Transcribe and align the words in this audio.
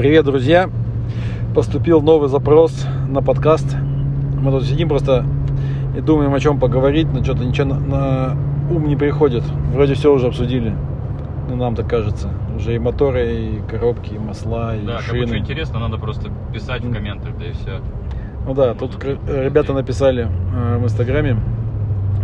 Привет, 0.00 0.24
друзья! 0.24 0.70
Поступил 1.54 2.00
новый 2.00 2.30
запрос 2.30 2.86
на 3.06 3.20
подкаст. 3.20 3.76
Мы 4.40 4.50
тут 4.50 4.64
сидим 4.64 4.88
просто 4.88 5.26
и 5.94 6.00
думаем, 6.00 6.32
о 6.32 6.40
чем 6.40 6.58
поговорить, 6.58 7.08
но 7.12 7.22
что-то 7.22 7.44
ничего 7.44 7.74
на, 7.74 7.80
на 7.80 8.36
ум 8.70 8.88
не 8.88 8.96
приходит. 8.96 9.42
Вроде 9.74 9.92
все 9.92 10.10
уже 10.10 10.28
обсудили. 10.28 10.74
Ну, 11.50 11.56
нам 11.56 11.76
так 11.76 11.86
кажется. 11.86 12.30
Уже 12.56 12.76
и 12.76 12.78
моторы, 12.78 13.26
и 13.30 13.60
коробки, 13.70 14.14
и 14.14 14.18
масла, 14.18 14.74
и 14.74 14.86
Да, 14.86 15.00
кому 15.06 15.20
шины. 15.20 15.26
что 15.26 15.36
интересно, 15.36 15.80
надо 15.80 15.98
просто 15.98 16.30
писать 16.50 16.82
в 16.82 16.90
комментах, 16.90 17.36
да 17.38 17.44
и 17.44 17.52
все. 17.52 17.80
Ну 18.46 18.54
да, 18.54 18.72
тут 18.72 19.04
ребята 19.04 19.74
написали 19.74 20.28
э, 20.54 20.78
в 20.78 20.84
Инстаграме 20.84 21.36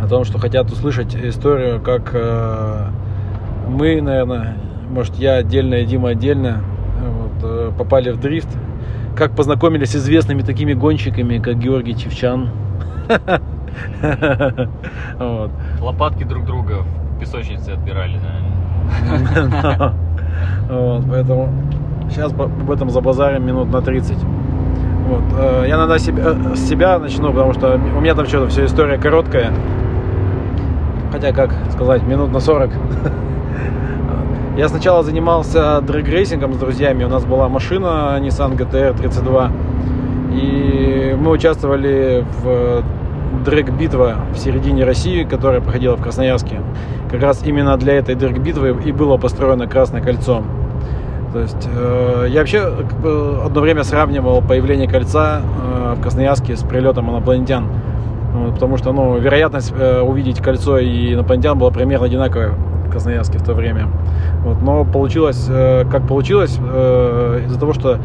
о 0.02 0.08
том, 0.08 0.24
что 0.24 0.38
хотят 0.38 0.72
услышать 0.72 1.14
историю, 1.14 1.82
как 1.82 2.12
э, 2.14 2.86
мы, 3.68 4.00
наверное, 4.00 4.56
может 4.88 5.16
я 5.16 5.34
отдельно 5.34 5.74
и 5.74 5.84
Дима 5.84 6.08
отдельно, 6.08 6.62
попали 7.76 8.10
в 8.10 8.20
дрифт, 8.20 8.48
как 9.16 9.32
познакомились 9.32 9.90
с 9.92 9.96
известными 9.96 10.42
такими 10.42 10.72
гонщиками, 10.74 11.38
как 11.38 11.58
Георгий 11.58 11.96
Чевчан. 11.96 12.50
Вот. 15.18 15.50
Лопатки 15.80 16.24
друг 16.24 16.46
друга 16.46 16.78
в 17.16 17.20
песочнице 17.20 17.70
отбирали. 17.72 18.18
Вот, 20.68 21.04
поэтому 21.08 21.48
сейчас 22.10 22.32
об 22.32 22.70
этом 22.70 22.90
забазарим 22.90 23.46
минут 23.46 23.70
на 23.70 23.80
30. 23.80 24.16
Вот. 24.16 25.22
э, 25.38 25.64
Я 25.68 25.76
надо 25.76 25.98
себя, 25.98 26.22
э, 26.26 26.54
с 26.56 26.68
себя 26.68 26.98
начну, 26.98 27.32
потому 27.32 27.52
что 27.54 27.74
у 27.96 28.00
меня 28.00 28.14
там 28.14 28.26
что-то 28.26 28.48
все 28.48 28.64
история 28.66 28.98
короткая. 28.98 29.52
Хотя, 31.12 31.32
как 31.32 31.54
сказать, 31.70 32.02
минут 32.02 32.32
на 32.32 32.40
40. 32.40 32.70
Я 34.56 34.70
сначала 34.70 35.02
занимался 35.02 35.82
дрэг-рейсингом 35.82 36.54
с 36.54 36.56
друзьями. 36.56 37.04
У 37.04 37.08
нас 37.08 37.26
была 37.26 37.46
машина 37.46 38.18
Nissan 38.18 38.56
GTR 38.56 38.96
32. 38.96 39.50
И 40.32 41.14
мы 41.20 41.32
участвовали 41.32 42.24
в 42.42 42.82
дрэг-битва 43.44 44.16
в 44.32 44.38
середине 44.38 44.84
России, 44.84 45.24
которая 45.24 45.60
проходила 45.60 45.96
в 45.96 46.02
Красноярске. 46.02 46.62
Как 47.10 47.20
раз 47.20 47.42
именно 47.44 47.76
для 47.76 47.96
этой 47.96 48.14
дрэг-битвы 48.14 48.80
и 48.82 48.92
было 48.92 49.18
построено 49.18 49.66
Красное 49.66 50.00
кольцо. 50.00 50.42
То 51.34 51.40
есть 51.40 51.68
э, 51.70 52.26
я 52.30 52.40
вообще 52.40 52.62
как 52.88 52.98
бы, 52.98 53.42
одно 53.44 53.60
время 53.60 53.84
сравнивал 53.84 54.40
появление 54.40 54.88
кольца 54.88 55.42
э, 55.42 55.94
в 55.98 56.00
Красноярске 56.00 56.56
с 56.56 56.62
прилетом 56.62 57.10
инопланетян. 57.10 57.66
Вот, 58.32 58.54
потому 58.54 58.78
что 58.78 58.92
ну, 58.92 59.18
вероятность 59.18 59.74
э, 59.78 60.00
увидеть 60.00 60.40
кольцо 60.40 60.78
и 60.78 61.12
инопланетян 61.12 61.58
была 61.58 61.70
примерно 61.70 62.06
одинаковая 62.06 62.54
Красноярске 62.96 63.38
в 63.38 63.42
то 63.42 63.52
время. 63.52 63.88
Вот, 64.42 64.62
но 64.62 64.84
получилось, 64.84 65.46
э, 65.50 65.84
как 65.90 66.08
получилось, 66.08 66.58
э, 66.58 67.42
из-за 67.44 67.60
того, 67.60 67.74
что 67.74 67.98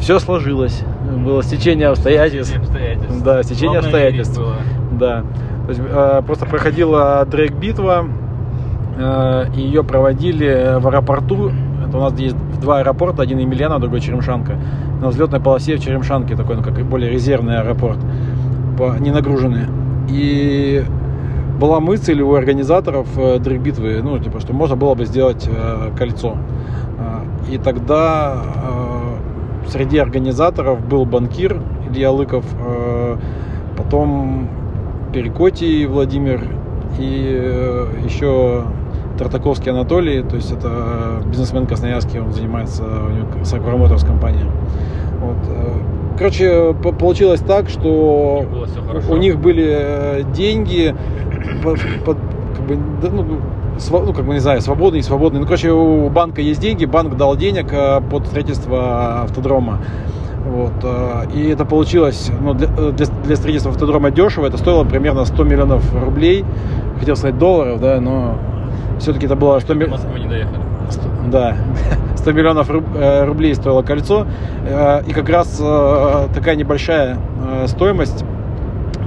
все 0.00 0.18
сложилось, 0.18 0.82
было 1.14 1.42
стечение 1.42 1.88
обстоятельств. 1.88 2.56
обстоятельств. 2.56 3.22
Да, 3.22 3.42
стечение 3.42 3.80
Главное, 3.80 3.90
обстоятельств. 3.90 4.38
было. 4.38 4.54
Да. 4.92 5.24
То 5.66 5.68
есть 5.68 5.80
э, 5.86 6.22
просто 6.26 6.46
проходила 6.46 7.26
дрейк-битва, 7.30 8.06
э, 8.96 9.44
ее 9.54 9.84
проводили 9.84 10.76
в 10.78 10.88
аэропорту. 10.88 11.52
Это 11.86 11.98
у 11.98 12.00
нас 12.00 12.18
есть 12.18 12.36
два 12.62 12.78
аэропорта, 12.78 13.20
один 13.20 13.38
Емельяна, 13.40 13.78
другой 13.78 14.00
Черемшанка. 14.00 14.54
На 15.02 15.08
взлетной 15.08 15.40
полосе 15.40 15.76
в 15.76 15.80
Черемшанке 15.84 16.34
такой, 16.34 16.56
ну, 16.56 16.62
как 16.62 16.74
более 16.84 17.10
резервный 17.10 17.58
аэропорт, 17.60 17.98
по, 18.78 18.96
не 18.98 19.10
нагруженный. 19.10 19.66
И 20.08 20.82
была 21.60 21.78
мысль 21.78 22.20
у 22.22 22.34
организаторов 22.34 23.06
э, 23.16 23.38
дрейк-битвы, 23.38 24.00
ну, 24.02 24.18
типа, 24.18 24.40
что 24.40 24.52
можно 24.54 24.76
было 24.76 24.94
бы 24.94 25.04
сделать 25.04 25.46
э, 25.46 25.90
кольцо. 25.98 26.36
Э, 26.98 27.52
И 27.52 27.58
тогда 27.58 28.42
э, 28.42 29.68
среди 29.68 29.98
организаторов 29.98 30.80
был 30.80 31.04
банкир 31.04 31.60
Илья 31.90 32.10
Лыков, 32.10 32.44
э, 32.66 33.16
потом 33.76 34.48
Перекотий 35.12 35.86
Владимир 35.86 36.40
и 36.98 37.28
э, 37.28 37.86
еще 38.04 38.64
Тартаковский 39.18 39.70
Анатолий, 39.72 40.22
то 40.22 40.36
есть 40.36 40.52
это 40.52 41.22
бизнесмен 41.26 41.66
красноярский, 41.66 42.20
он 42.20 42.32
занимается, 42.32 42.84
у 42.84 43.10
него 43.10 43.26
Motors 43.76 44.06
компания. 44.06 44.46
Вот. 45.20 45.36
Короче, 46.18 46.74
по- 46.82 46.92
получилось 46.92 47.40
так, 47.40 47.68
что 47.68 48.44
У 49.08 49.16
них 49.16 49.38
были 49.38 49.66
э, 49.68 50.22
деньги, 50.34 50.94
как 51.44 51.60
бы, 52.66 52.78
ну, 53.10 53.24
сва- 53.78 54.04
ну, 54.04 54.12
как 54.12 54.24
бы, 54.26 54.34
не 54.34 54.40
знаю, 54.40 54.60
свободные, 54.60 54.98
не 55.00 55.02
свободные. 55.04 55.40
Ну, 55.40 55.46
короче, 55.46 55.70
у 55.70 56.08
банка 56.10 56.40
есть 56.42 56.60
деньги, 56.60 56.84
банк 56.84 57.16
дал 57.16 57.36
денег 57.36 57.72
э, 57.72 58.00
под 58.10 58.26
строительство 58.26 59.22
автодрома. 59.22 59.78
Вот, 60.46 60.72
э, 60.82 61.26
и 61.34 61.48
это 61.50 61.64
получилось 61.64 62.30
ну, 62.40 62.54
для, 62.54 62.66
для, 62.68 63.36
строительства 63.36 63.72
автодрома 63.72 64.10
дешево. 64.10 64.46
Это 64.46 64.58
стоило 64.58 64.84
примерно 64.84 65.24
100 65.24 65.44
миллионов 65.44 65.94
рублей. 65.94 66.44
Хотел 66.98 67.16
сказать 67.16 67.38
долларов, 67.38 67.80
да, 67.80 68.00
но 68.00 68.36
все-таки 68.98 69.26
это 69.26 69.36
было 69.36 69.58
100 69.58 69.72
В 69.72 69.76
миллионов. 69.76 70.04
Москву 70.04 70.18
не 70.22 70.28
доехали. 70.28 70.58
Да, 71.26 71.56
100 72.16 72.32
миллионов 72.32 72.70
э, 72.70 73.24
рублей 73.24 73.54
стоило 73.54 73.82
кольцо. 73.82 74.26
Э, 74.66 75.02
И 75.06 75.12
как 75.12 75.28
раз 75.28 75.60
э, 75.62 76.28
такая 76.34 76.56
небольшая 76.56 77.18
стоимость 77.66 78.24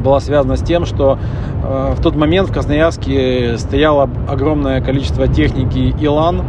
была 0.03 0.19
связана 0.19 0.57
с 0.57 0.61
тем, 0.61 0.85
что 0.85 1.17
в 1.61 2.01
тот 2.01 2.17
момент 2.17 2.49
в 2.49 2.51
Красноярске 2.51 3.57
стояло 3.57 4.09
огромное 4.27 4.81
количество 4.81 5.29
техники 5.29 5.95
Илан, 5.97 6.41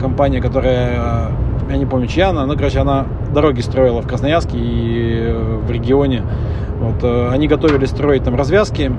компания, 0.00 0.40
которая, 0.40 1.28
я 1.68 1.76
не 1.76 1.84
помню 1.84 2.06
чья 2.06 2.30
она, 2.30 2.46
но, 2.46 2.54
короче, 2.54 2.78
она 2.78 3.04
дороги 3.34 3.60
строила 3.60 4.00
в 4.00 4.08
Красноярске 4.08 4.56
и 4.56 5.34
в 5.66 5.70
регионе. 5.70 6.22
Вот, 6.80 7.04
они 7.30 7.46
готовились 7.46 7.90
строить 7.90 8.24
там 8.24 8.36
развязки, 8.36 8.90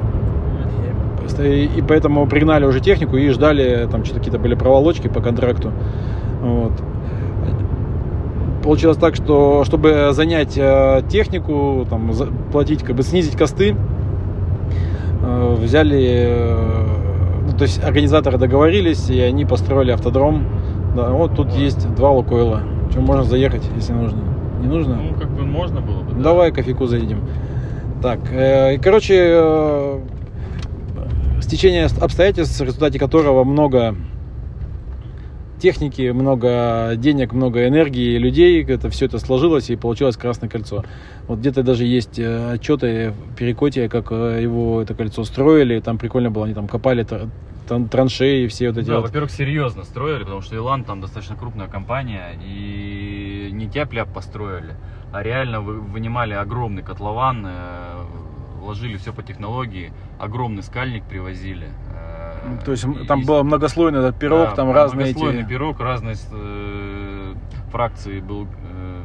и, 1.39 1.65
и 1.65 1.81
поэтому 1.81 2.25
пригнали 2.27 2.65
уже 2.65 2.79
технику 2.79 3.17
и 3.17 3.29
ждали, 3.29 3.87
там 3.91 4.03
что-то 4.03 4.19
какие-то 4.19 4.39
были 4.39 4.55
проволочки 4.55 5.07
по 5.07 5.21
контракту. 5.21 5.71
Вот. 6.41 6.73
Получилось 8.63 8.97
так, 8.97 9.15
что 9.15 9.63
чтобы 9.63 10.09
занять 10.11 10.57
э, 10.57 11.03
технику, 11.07 11.85
там, 11.89 12.11
за- 12.13 12.27
платить, 12.51 12.81
как 12.83 12.95
бы 12.95 13.03
снизить 13.03 13.35
косты, 13.37 13.75
э, 15.23 15.55
взяли, 15.59 16.03
э, 16.29 16.85
ну, 17.47 17.55
то 17.57 17.63
есть 17.63 17.83
организаторы 17.83 18.39
договорились, 18.39 19.07
и 19.09 19.19
они 19.19 19.45
построили 19.45 19.91
автодром. 19.91 20.47
Да, 20.95 21.09
вот 21.11 21.35
тут 21.35 21.51
есть 21.53 21.87
два 21.95 22.09
Лукойла. 22.09 22.61
Что, 22.89 23.01
можно 23.01 23.23
заехать, 23.23 23.69
если 23.75 23.93
нужно. 23.93 24.19
Не 24.61 24.67
нужно? 24.67 24.95
Ну, 24.95 25.13
как 25.19 25.29
бы 25.29 25.43
можно 25.43 25.81
было 25.81 26.01
бы. 26.01 26.13
да. 26.15 26.23
Давай 26.23 26.51
кофейку 26.51 26.87
заедем. 26.87 27.19
Так, 28.01 28.19
э, 28.31 28.75
и, 28.75 28.77
короче, 28.79 29.15
э, 29.17 29.99
стечение 31.45 31.85
обстоятельств, 31.85 32.59
в 32.59 32.63
результате 32.63 32.99
которого 32.99 33.43
много 33.43 33.95
техники, 35.59 36.09
много 36.11 36.93
денег, 36.97 37.31
много 37.33 37.67
энергии, 37.67 38.17
людей, 38.17 38.63
это 38.63 38.89
все 38.89 39.05
это 39.05 39.19
сложилось 39.19 39.69
и 39.69 39.75
получилось 39.75 40.17
Красное 40.17 40.49
кольцо. 40.49 40.83
Вот 41.27 41.39
где-то 41.39 41.63
даже 41.63 41.85
есть 41.85 42.19
э, 42.19 42.53
отчеты 42.53 43.13
Перекотия, 43.37 43.87
как 43.87 44.11
э, 44.11 44.39
его 44.41 44.81
это 44.81 44.93
кольцо 44.93 45.23
строили, 45.23 45.79
там 45.79 45.97
прикольно 45.97 46.29
было, 46.29 46.45
они 46.45 46.53
там 46.53 46.67
копали 46.67 47.03
тран- 47.03 47.89
траншеи, 47.89 48.47
все 48.47 48.69
вот 48.69 48.77
эти 48.79 48.87
Да, 48.87 48.97
вот. 48.97 49.05
во-первых, 49.07 49.31
серьезно 49.31 49.83
строили, 49.83 50.23
потому 50.23 50.41
что 50.41 50.55
Илан 50.55 50.83
там 50.83 50.99
достаточно 51.01 51.35
крупная 51.35 51.67
компания, 51.67 52.37
и 52.45 53.49
не 53.51 53.67
тяп-ляп 53.67 54.13
построили, 54.13 54.75
а 55.13 55.23
реально 55.23 55.61
вы- 55.61 55.79
вынимали 55.79 56.33
огромный 56.33 56.83
котлован, 56.83 57.45
э, 57.47 57.49
вложили 58.65 58.97
все 58.97 59.13
по 59.13 59.21
технологии, 59.23 59.93
огромный 60.19 60.63
скальник 60.63 61.03
привозили. 61.05 61.69
э, 61.93 62.57
То 62.65 62.71
есть 62.71 62.83
м, 62.83 62.93
и- 62.93 63.05
там 63.07 63.23
был 63.23 63.43
многослойный 63.43 63.99
этот 63.99 64.17
пирог, 64.17 64.49
да, 64.49 64.55
там 64.55 64.71
разные 64.71 65.05
многослойный 65.05 65.41
эти... 65.41 65.49
пирог, 65.49 65.79
разные 65.79 66.15
э, 66.31 67.35
фракции 67.71 68.19
был 68.19 68.47
э, 68.63 69.03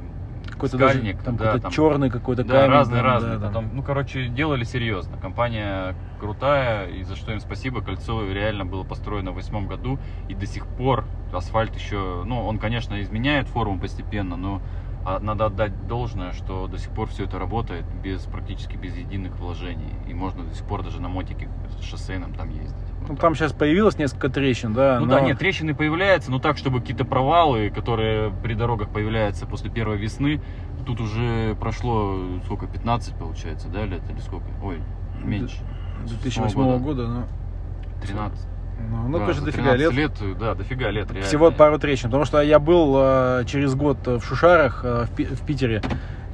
Какой-то 0.50 0.78
даже, 0.78 0.94
скальник, 0.94 1.22
там 1.22 1.36
да, 1.36 1.44
какой-то 1.44 1.62
там- 1.64 1.72
черный 1.72 2.10
какой-то 2.10 2.44
да, 2.44 2.54
камень. 2.54 2.70
разные, 2.70 3.02
там, 3.02 3.06
разные. 3.06 3.38
да, 3.38 3.46
да. 3.48 3.52
Там, 3.52 3.70
ну, 3.74 3.82
короче, 3.82 4.28
делали 4.28 4.64
серьезно. 4.64 5.16
Компания 5.18 5.94
крутая, 6.18 6.88
и 6.88 7.02
за 7.02 7.16
что 7.16 7.32
им 7.32 7.40
спасибо. 7.40 7.82
Кольцо 7.82 8.30
реально 8.32 8.64
было 8.66 8.82
построено 8.84 9.32
в 9.32 9.34
восьмом 9.34 9.66
году, 9.66 9.98
и 10.28 10.34
до 10.34 10.46
сих 10.46 10.66
пор 10.66 11.04
асфальт 11.32 11.74
еще, 11.76 12.24
ну, 12.26 12.44
он, 12.46 12.58
конечно, 12.58 13.00
изменяет 13.02 13.46
форму 13.48 13.78
постепенно, 13.78 14.36
но 14.36 14.60
а, 15.04 15.18
надо 15.20 15.46
отдать 15.46 15.86
должное, 15.86 16.32
что 16.32 16.66
до 16.66 16.78
сих 16.78 16.90
пор 16.90 17.08
все 17.08 17.24
это 17.24 17.38
работает 17.38 17.84
без 18.02 18.22
практически 18.22 18.76
без 18.76 18.94
единых 18.96 19.38
вложений, 19.38 19.94
и 20.08 20.14
можно 20.14 20.44
до 20.44 20.54
сих 20.54 20.64
пор 20.66 20.82
даже 20.82 21.00
на 21.00 21.08
мотике 21.08 21.48
шоссейном 21.82 22.34
там 22.34 22.50
ездить. 22.50 22.76
Вот 23.00 23.08
Ну, 23.08 23.14
так. 23.14 23.20
там 23.20 23.34
сейчас 23.34 23.52
появилось 23.52 23.96
несколько 23.98 24.28
трещин, 24.28 24.74
да. 24.74 25.00
Ну 25.00 25.06
но- 25.06 25.12
да, 25.12 25.20
нет, 25.22 25.38
трещины 25.38 25.74
появляются, 25.74 26.30
но 26.30 26.38
так, 26.38 26.58
чтобы 26.58 26.80
какие-то 26.80 27.04
провалы, 27.04 27.70
которые 27.70 28.30
при 28.42 28.54
дорогах 28.54 28.90
появляются 28.90 29.46
после 29.46 29.70
первой 29.70 29.96
весны, 29.96 30.40
тут 30.86 31.00
уже 31.00 31.54
прошло, 31.56 32.18
сколько, 32.44 32.66
15 32.66 33.14
получается, 33.16 33.68
да, 33.68 33.84
лет 33.86 34.02
или 34.10 34.20
сколько? 34.20 34.46
Ой, 34.62 34.80
меньше. 35.24 35.58
2008 36.06 36.78
года, 36.78 37.06
ну, 37.08 37.22
13. 38.02 38.46
Ну, 38.90 39.08
ну 39.08 39.18
Да, 39.18 39.24
конечно, 39.26 39.40
за 39.40 39.46
дофига 39.46 39.72
13 39.76 39.96
лет. 39.96 40.38
Да, 40.38 40.54
дофига 40.54 40.90
лет, 40.90 41.10
реально. 41.10 41.26
Всего 41.26 41.50
пару 41.50 41.78
трещин. 41.78 42.08
Потому 42.10 42.24
что 42.24 42.40
я 42.40 42.58
был 42.58 42.94
э, 42.98 43.44
через 43.46 43.74
год 43.74 43.98
в 44.06 44.20
Шушарах, 44.22 44.80
э, 44.84 45.06
в, 45.06 45.10
Пи- 45.14 45.24
в 45.26 45.40
Питере. 45.44 45.82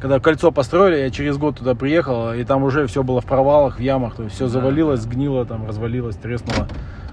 Когда 0.01 0.21
кольцо 0.21 0.53
построили, 0.53 0.99
я 1.03 1.11
через 1.11 1.39
год 1.39 1.57
туда 1.59 1.75
приехал, 1.75 2.33
и 2.33 2.45
там 2.45 2.63
уже 2.63 2.87
все 2.87 3.03
было 3.03 3.21
в 3.21 3.25
провалах, 3.25 3.79
в 3.79 3.81
ямах, 3.81 4.15
то 4.15 4.25
есть 4.25 4.35
все 4.37 4.45
Да, 4.45 4.51
завалилось, 4.51 5.01
сгнило, 5.01 5.47
там 5.47 5.67
развалилось, 5.67 6.17
треснуло. 6.17 6.69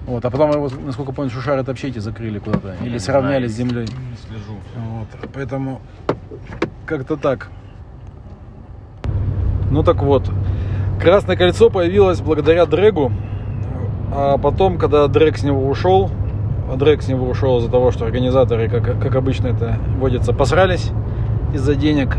Вот. 0.06 0.22
А 0.24 0.30
потом, 0.30 0.50
его, 0.50 0.68
насколько 0.84 1.12
помню, 1.12 1.30
Шушары 1.30 1.62
это 1.62 1.70
вообще 1.70 1.88
эти 1.88 1.98
закрыли 1.98 2.38
куда-то. 2.38 2.74
Или 2.82 2.98
сравняли 2.98 3.46
знаю, 3.46 3.48
с 3.48 3.52
землей. 3.52 3.84
Не 3.84 4.16
слежу. 4.28 4.58
Вот. 4.76 5.08
Поэтому 5.32 5.80
как-то 6.84 7.16
так. 7.16 7.48
Ну 9.70 9.82
так 9.82 10.02
вот. 10.02 10.30
Красное 11.00 11.36
кольцо 11.36 11.70
появилось 11.70 12.20
благодаря 12.20 12.66
Дрэгу. 12.66 13.12
А 14.12 14.38
потом, 14.38 14.78
когда 14.78 15.06
Дрэг 15.08 15.36
с 15.36 15.42
него 15.42 15.66
ушел, 15.66 16.10
Дрэг 16.76 17.02
с 17.02 17.08
него 17.08 17.28
ушел 17.28 17.58
из-за 17.58 17.70
того, 17.70 17.90
что 17.90 18.04
организаторы, 18.04 18.68
как, 18.68 18.98
как 19.00 19.14
обычно 19.16 19.48
это 19.48 19.76
водится, 19.98 20.32
посрались 20.32 20.90
из-за 21.52 21.74
денег. 21.74 22.16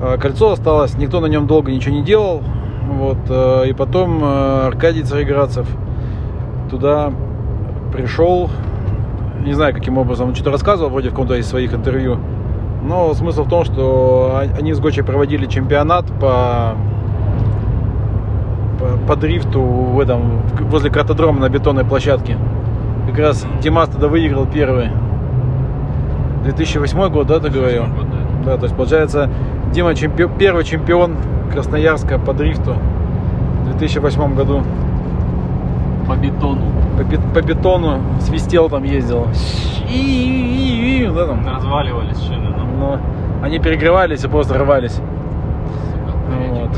А 0.00 0.16
Кольцо 0.16 0.52
осталось, 0.52 0.96
никто 0.96 1.20
на 1.20 1.26
нем 1.26 1.46
долго 1.46 1.72
ничего 1.72 1.94
не 1.94 2.02
делал. 2.02 2.42
Вот, 2.88 3.18
э, 3.28 3.68
и 3.68 3.72
потом 3.72 4.22
э, 4.22 4.66
Аркадий 4.68 5.02
Цареградцев 5.02 5.68
туда 6.70 7.12
пришел, 7.92 8.48
не 9.44 9.52
знаю 9.52 9.74
каким 9.74 9.98
образом, 9.98 10.28
он 10.28 10.34
что-то 10.34 10.52
рассказывал 10.52 10.90
вроде 10.90 11.08
в 11.08 11.12
каком-то 11.12 11.34
из 11.34 11.46
своих 11.46 11.74
интервью. 11.74 12.18
Но 12.82 13.12
смысл 13.14 13.44
в 13.44 13.48
том, 13.48 13.64
что 13.64 14.40
они 14.58 14.72
с 14.72 14.80
Гочей 14.80 15.02
проводили 15.02 15.46
чемпионат 15.46 16.06
по, 16.20 16.76
по, 18.78 18.86
по 19.06 19.16
дрифту 19.16 19.60
в 19.60 19.98
этом, 20.00 20.40
возле 20.70 20.90
картодрома 20.90 21.40
на 21.40 21.48
бетонной 21.48 21.84
площадке. 21.84 22.36
Как 23.08 23.18
раз 23.18 23.46
Димас 23.62 23.88
тогда 23.88 24.08
выиграл 24.08 24.46
первый. 24.46 24.90
2008 26.44 27.08
год, 27.10 27.26
да, 27.26 27.40
ты 27.40 27.50
говорил? 27.50 27.84
Вот, 27.84 28.06
да. 28.10 28.16
Да, 28.52 28.56
то 28.56 28.64
есть 28.64 28.76
получается 28.76 29.28
Дима 29.72 29.90
чемпи- 29.92 30.30
первый 30.38 30.64
чемпион 30.64 31.16
Красноярска 31.52 32.18
по 32.18 32.32
дрифту 32.32 32.74
в 33.62 33.64
2008 33.78 34.34
году. 34.34 34.62
По 36.06 36.14
бетону. 36.16 36.62
По, 36.96 37.02
бет- 37.02 37.32
по 37.34 37.42
бетону 37.42 37.98
свистел 38.20 38.68
там 38.70 38.84
ездил. 38.84 39.26
И- 39.90 41.10
да, 41.14 41.26
там. 41.26 41.46
Разваливались 41.46 42.20
шины, 42.22 42.48
ну. 42.56 42.64
Но 42.78 42.98
они 43.42 43.58
перегревались 43.58 44.24
и 44.24 44.28
просто 44.28 44.56
рвались. 44.58 44.94
Сука, 44.94 46.16
Ну 46.30 46.60
вот. 46.60 46.70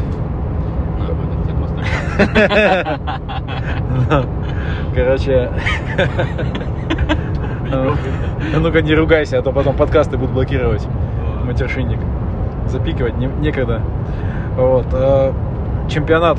Нахуй 0.99 1.15
этот 1.27 1.47
термостакан. 1.47 1.85
Короче, 4.95 5.51
а 7.73 7.95
ну-ка 8.59 8.83
не 8.83 8.95
ругайся, 8.95 9.39
а 9.39 9.43
то 9.43 9.53
потом 9.53 9.77
подкасты 9.77 10.17
будут 10.17 10.35
блокировать. 10.35 10.87
Матершинник. 11.45 11.99
Запикивать 12.67 13.17
не- 13.17 13.27
некогда. 13.27 13.81
Вот. 14.57 14.87
э, 14.93 15.33
Чемпионат 15.89 16.39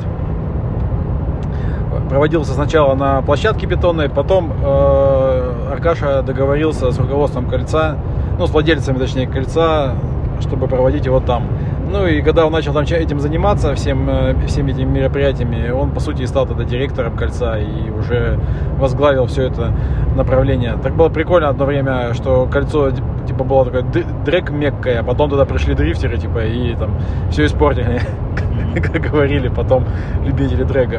проводился 2.08 2.52
сначала 2.52 2.94
на 2.94 3.22
площадке 3.22 3.66
бетонной, 3.66 4.08
потом 4.08 4.52
э, 4.62 5.68
Аркаша 5.72 6.22
договорился 6.22 6.90
с 6.90 6.98
руководством 6.98 7.46
кольца, 7.46 7.96
ну, 8.38 8.46
с 8.46 8.50
владельцами, 8.50 8.98
точнее, 8.98 9.26
кольца, 9.26 9.94
чтобы 10.40 10.68
проводить 10.68 11.06
его 11.06 11.20
там. 11.20 11.44
Ну 11.92 12.06
и 12.06 12.22
когда 12.22 12.46
он 12.46 12.52
начал 12.52 12.72
там 12.72 12.84
этим 12.84 13.20
заниматься, 13.20 13.74
всем, 13.74 14.08
э, 14.08 14.46
всеми 14.46 14.72
этими 14.72 14.84
мероприятиями, 14.84 15.68
он, 15.68 15.90
по 15.90 16.00
сути, 16.00 16.22
и 16.22 16.26
стал 16.26 16.46
тогда 16.46 16.64
директором 16.64 17.14
кольца 17.14 17.58
и 17.58 17.90
уже 17.90 18.40
возглавил 18.78 19.26
все 19.26 19.42
это 19.48 19.74
направление. 20.16 20.78
Так 20.82 20.96
было 20.96 21.10
прикольно 21.10 21.50
одно 21.50 21.66
время, 21.66 22.14
что 22.14 22.48
кольцо 22.50 22.92
типа 23.26 23.44
было 23.44 23.66
такое 23.66 23.82
д- 23.82 24.06
дрэк 24.24 24.50
меккое, 24.50 25.00
а 25.00 25.02
потом 25.02 25.28
туда 25.28 25.44
пришли 25.44 25.74
дрифтеры, 25.74 26.16
типа, 26.16 26.46
и 26.46 26.74
там 26.76 26.92
все 27.30 27.44
испортили, 27.44 28.00
как 28.74 29.02
говорили 29.02 29.48
потом 29.48 29.84
любители. 30.24 30.64
Так 30.64 30.94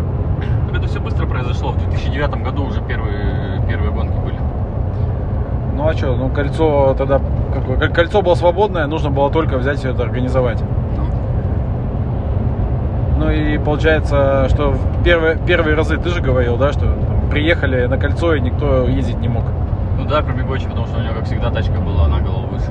Это 0.76 0.88
все 0.88 1.00
быстро 1.00 1.26
произошло. 1.26 1.72
В 1.72 1.78
2009 1.90 2.44
году 2.44 2.66
уже 2.66 2.82
первые, 2.82 3.66
первые 3.68 3.92
гонки 3.92 4.18
были. 4.24 4.38
Ну 5.76 5.88
а 5.88 5.94
что, 5.94 6.16
ну 6.16 6.30
кольцо 6.30 6.94
тогда, 6.96 7.20
как 7.80 7.96
кольцо 7.96 8.22
было 8.22 8.36
свободное, 8.36 8.86
нужно 8.86 9.10
было 9.10 9.32
только 9.32 9.58
взять 9.58 9.80
все 9.80 9.90
это 9.90 10.04
организовать. 10.04 10.64
Ну 13.24 13.30
и 13.32 13.58
получается, 13.58 14.48
что 14.50 14.72
в 14.72 15.04
первые, 15.04 15.38
первые 15.38 15.76
разы 15.78 15.98
ты 15.98 16.10
же 16.10 16.22
говорил, 16.22 16.58
да, 16.58 16.74
что 16.74 16.82
там 16.82 17.30
приехали 17.32 17.86
на 17.86 17.98
кольцо 17.98 18.36
и 18.36 18.42
никто 18.42 18.86
ездить 18.88 19.20
не 19.20 19.30
мог. 19.30 19.44
Ну 19.98 20.06
да, 20.06 20.22
кроме 20.22 20.44
Гочи, 20.44 20.66
потому 20.68 20.88
что 20.88 20.98
у 21.00 21.02
него, 21.02 21.14
как 21.16 21.24
всегда, 21.26 21.50
тачка 21.50 21.80
была 21.80 22.08
на 22.10 22.20
голову 22.20 22.48
выше. 22.48 22.70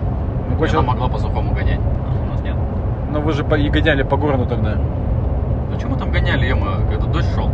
Ну, 0.50 0.54
И 0.54 0.58
Гоча- 0.58 0.78
Она 0.78 0.88
могла 0.88 1.08
по 1.08 1.18
сухому 1.18 1.54
гонять, 1.54 1.80
а 1.80 2.22
у 2.28 2.32
нас 2.32 2.42
нет. 2.42 2.54
Но 3.10 3.20
вы 3.20 3.32
же 3.32 3.44
по- 3.44 3.54
и 3.54 3.70
гоняли 3.70 4.02
по 4.02 4.16
городу 4.18 4.44
тогда. 4.44 4.74
Ну 5.72 5.78
что 5.78 5.88
мы 5.88 5.96
там 5.96 6.10
гоняли, 6.10 6.44
ема, 6.46 6.76
когда 6.90 7.06
дождь 7.06 7.32
шел? 7.34 7.50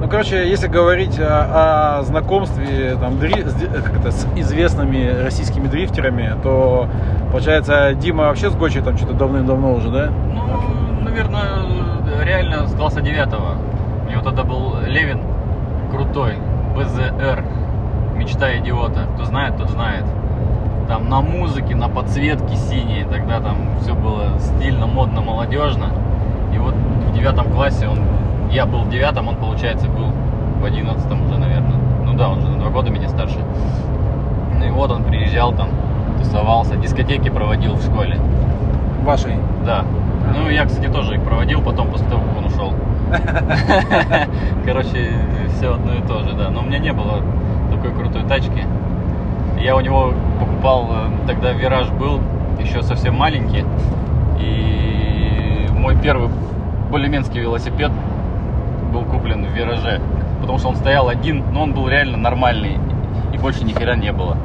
Ну, 0.00 0.08
короче, 0.08 0.48
если 0.48 0.68
говорить 0.68 1.18
о, 1.20 1.98
о 1.98 2.02
знакомстве 2.04 2.96
там, 3.00 3.14
дри- 3.14 3.46
с, 3.46 3.82
как 3.82 3.96
это, 3.98 4.12
с 4.12 4.26
известными 4.36 5.24
российскими 5.24 5.66
дрифтерами, 5.66 6.36
то, 6.42 6.86
получается, 7.32 7.92
Дима 7.94 8.24
вообще 8.28 8.48
с 8.50 8.54
Гочей 8.54 8.80
там 8.80 8.96
что-то 8.96 9.12
давным-давно 9.14 9.74
уже, 9.74 9.90
да? 9.90 10.08
Ну, 10.34 11.04
наверное, 11.04 11.42
реально 12.22 12.66
с 12.66 12.74
класса 12.74 13.00
9 13.00 13.28
У 14.06 14.10
него 14.10 14.22
тогда 14.22 14.44
был 14.44 14.76
Левин 14.86 15.20
крутой, 15.90 16.36
БЗР, 16.76 17.44
мечта 18.16 18.56
идиота. 18.58 19.06
Кто 19.14 19.24
знает, 19.24 19.56
тот 19.56 19.70
знает. 19.70 20.04
Там 20.88 21.08
на 21.08 21.20
музыке, 21.20 21.74
на 21.76 21.88
подсветке 21.88 22.56
синие, 22.56 23.04
тогда 23.04 23.40
там 23.40 23.78
все 23.80 23.94
было 23.94 24.38
стильно, 24.38 24.86
модно, 24.86 25.20
молодежно. 25.20 25.90
И 26.54 26.58
вот 26.58 26.74
в 26.74 27.12
девятом 27.12 27.50
классе 27.52 27.88
он, 27.88 27.98
я 28.50 28.66
был 28.66 28.82
в 28.82 28.90
девятом, 28.90 29.28
он, 29.28 29.36
получается, 29.36 29.88
был 29.88 30.06
в 30.60 30.64
одиннадцатом 30.64 31.24
уже, 31.24 31.38
наверное. 31.38 31.78
Ну 32.04 32.14
да, 32.14 32.28
он 32.28 32.40
же 32.40 32.48
на 32.48 32.58
два 32.58 32.70
года 32.70 32.90
меня 32.90 33.08
старше. 33.08 33.38
Ну 34.58 34.64
и 34.64 34.70
вот 34.70 34.90
он 34.90 35.04
приезжал 35.04 35.52
там, 35.52 35.68
тусовался, 36.18 36.76
дискотеки 36.76 37.30
проводил 37.30 37.74
в 37.74 37.82
школе. 37.82 38.18
Вашей. 39.04 39.36
Да. 39.64 39.84
Ну, 40.34 40.48
я, 40.48 40.64
кстати, 40.64 40.86
тоже 40.90 41.14
их 41.14 41.22
проводил 41.22 41.60
потом, 41.62 41.88
после 41.88 42.08
того, 42.08 42.22
как 42.22 42.38
он 42.38 42.44
ушел. 42.46 42.74
Короче, 44.64 45.12
все 45.56 45.74
одно 45.74 45.94
и 45.94 46.02
то 46.02 46.22
же, 46.22 46.32
да. 46.34 46.50
Но 46.50 46.60
у 46.60 46.62
меня 46.64 46.78
не 46.78 46.92
было 46.92 47.22
такой 47.70 47.92
крутой 47.92 48.22
тачки. 48.22 48.64
Я 49.58 49.76
у 49.76 49.80
него 49.80 50.12
покупал, 50.38 50.88
э, 50.90 51.26
тогда 51.26 51.52
Вираж 51.52 51.90
был 51.90 52.20
еще 52.58 52.82
совсем 52.82 53.16
маленький. 53.16 53.64
И 54.38 55.66
мой 55.70 55.96
первый 55.96 56.30
болеменский 56.90 57.40
велосипед 57.40 57.90
был 58.92 59.04
куплен 59.04 59.44
в 59.44 59.52
Вираже. 59.52 60.00
Потому 60.40 60.58
что 60.58 60.68
он 60.68 60.76
стоял 60.76 61.08
один, 61.08 61.44
но 61.52 61.62
он 61.62 61.74
был 61.74 61.88
реально 61.88 62.16
нормальный. 62.16 62.78
И 63.34 63.38
больше 63.38 63.64
ни 63.64 63.72
хера 63.72 63.96
не 63.96 64.12
было. 64.12 64.36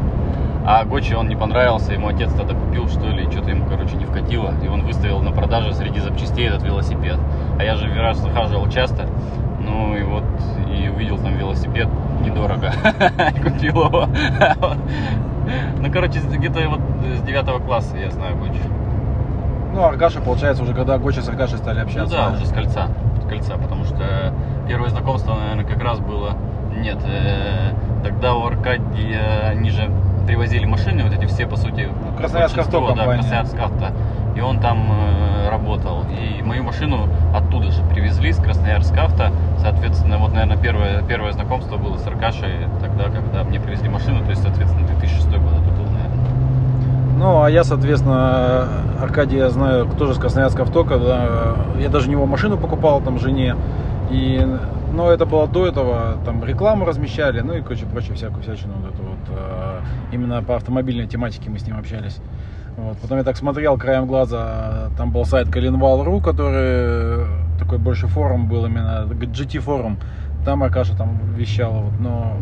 А 0.67 0.83
Гочи 0.83 1.13
он 1.13 1.27
не 1.27 1.35
понравился, 1.35 1.93
ему 1.93 2.07
отец 2.07 2.33
тогда 2.33 2.55
купил, 2.55 2.87
что 2.89 3.07
ли, 3.07 3.29
что-то 3.31 3.51
ему, 3.51 3.65
короче, 3.67 3.95
не 3.97 4.05
вкатило. 4.05 4.51
И 4.63 4.67
он 4.67 4.81
выставил 4.83 5.19
на 5.21 5.31
продажу 5.31 5.73
среди 5.73 5.99
запчастей 5.99 6.47
этот 6.47 6.63
велосипед. 6.63 7.19
А 7.59 7.63
я 7.63 7.75
же 7.75 7.87
в 7.87 7.91
Вираж 7.93 8.17
захаживал 8.17 8.67
часто. 8.69 9.05
Ну 9.59 9.95
и 9.95 10.01
вот, 10.03 10.23
и 10.67 10.89
увидел 10.89 11.17
там 11.17 11.37
велосипед 11.37 11.87
недорого. 12.21 12.71
Купил 13.43 13.83
его. 13.85 14.07
Ну, 15.79 15.91
короче, 15.91 16.19
где-то 16.19 16.67
вот 16.67 16.79
с 17.15 17.21
девятого 17.21 17.59
класса 17.59 17.95
я 17.97 18.09
знаю 18.09 18.35
Гочи. 18.37 18.61
Ну, 19.73 19.83
Аркаша, 19.83 20.21
получается, 20.21 20.63
уже 20.63 20.73
когда 20.73 20.97
Гоча 20.97 21.21
с 21.21 21.29
Аркашей 21.29 21.57
стали 21.57 21.79
Ну 21.79 21.83
общаться. 21.85 22.15
да, 22.15 22.29
уже 22.33 22.45
с 22.45 22.51
кольца. 22.51 22.87
С 23.23 23.29
кольца, 23.29 23.57
потому 23.57 23.83
что 23.83 24.33
первое 24.67 24.89
знакомство, 24.89 25.35
наверное, 25.35 25.65
как 25.65 25.83
раз 25.83 25.99
было. 25.99 26.31
Нет, 26.77 26.97
э, 27.05 27.73
тогда 28.03 28.33
у 28.35 28.45
Аркадия 28.47 29.49
они 29.49 29.69
же 29.69 29.89
привозили 30.25 30.65
машины, 30.65 31.03
вот 31.03 31.13
эти 31.13 31.25
все, 31.25 31.45
по 31.45 31.55
сути, 31.55 31.87
Красноярск 32.17 32.57
авто 32.57 32.93
да. 32.93 33.05
Красноярск 33.05 33.55
авто. 33.59 33.87
И 34.35 34.41
он 34.41 34.59
там 34.59 34.91
э, 34.91 35.49
работал. 35.49 36.03
И 36.09 36.41
мою 36.43 36.63
машину 36.63 37.07
оттуда 37.33 37.71
же 37.71 37.81
привезли, 37.83 38.33
с 38.33 38.37
Красноярск 38.37 38.97
авто. 38.97 39.27
Соответственно, 39.59 40.17
вот, 40.17 40.33
наверное, 40.33 40.57
первое, 40.57 41.01
первое 41.03 41.31
знакомство 41.31 41.77
было 41.77 41.97
с 41.97 42.05
Аркашей 42.05 42.67
тогда, 42.81 43.05
когда 43.05 43.43
мне 43.43 43.59
привезли 43.59 43.87
машину, 43.89 44.23
то 44.23 44.31
есть, 44.31 44.41
соответственно, 44.41 44.87
2006 44.87 45.27
год 45.27 45.53
это 45.53 45.71
был, 45.71 45.85
наверное. 45.91 46.25
Ну, 47.17 47.43
а 47.43 47.49
я, 47.49 47.63
соответственно, 47.63 48.67
Аркадий, 49.01 49.37
я 49.37 49.49
знаю, 49.49 49.85
тоже 49.97 50.15
с 50.15 50.17
Красноярска 50.17 50.63
авто, 50.63 50.83
когда 50.83 51.55
я 51.79 51.89
даже 51.89 52.09
у 52.09 52.11
него 52.11 52.25
машину 52.25 52.57
покупал, 52.57 53.01
там, 53.01 53.19
жене. 53.19 53.55
И, 54.11 54.45
ну, 54.95 55.09
это 55.09 55.25
было 55.25 55.47
до 55.47 55.67
этого, 55.67 56.17
там, 56.25 56.43
рекламу 56.43 56.85
размещали, 56.85 57.41
ну 57.41 57.53
и, 57.53 57.61
короче, 57.61 57.85
прочее, 57.85 58.15
всякую 58.15 58.43
всячину, 58.43 58.73
вот 58.75 58.93
это 58.93 59.03
вот, 59.03 59.39
э, 59.39 59.79
именно 60.11 60.41
по 60.41 60.55
автомобильной 60.55 61.07
тематике 61.07 61.49
мы 61.49 61.59
с 61.59 61.67
ним 61.67 61.77
общались. 61.77 62.19
Вот. 62.77 62.97
Потом 62.97 63.17
я 63.19 63.23
так 63.23 63.37
смотрел 63.37 63.77
краем 63.77 64.05
глаза, 64.05 64.89
там 64.97 65.11
был 65.11 65.25
сайт 65.25 65.49
Коленвал.ру, 65.49 66.19
который 66.19 67.25
такой 67.57 67.77
больше 67.77 68.07
форум 68.07 68.47
был 68.47 68.65
именно, 68.65 69.05
GT 69.09 69.59
форум. 69.59 69.97
Там 70.43 70.61
Аркаша 70.61 70.95
там 70.95 71.17
вещала, 71.35 71.79
вот, 71.79 71.99
но 71.99 72.37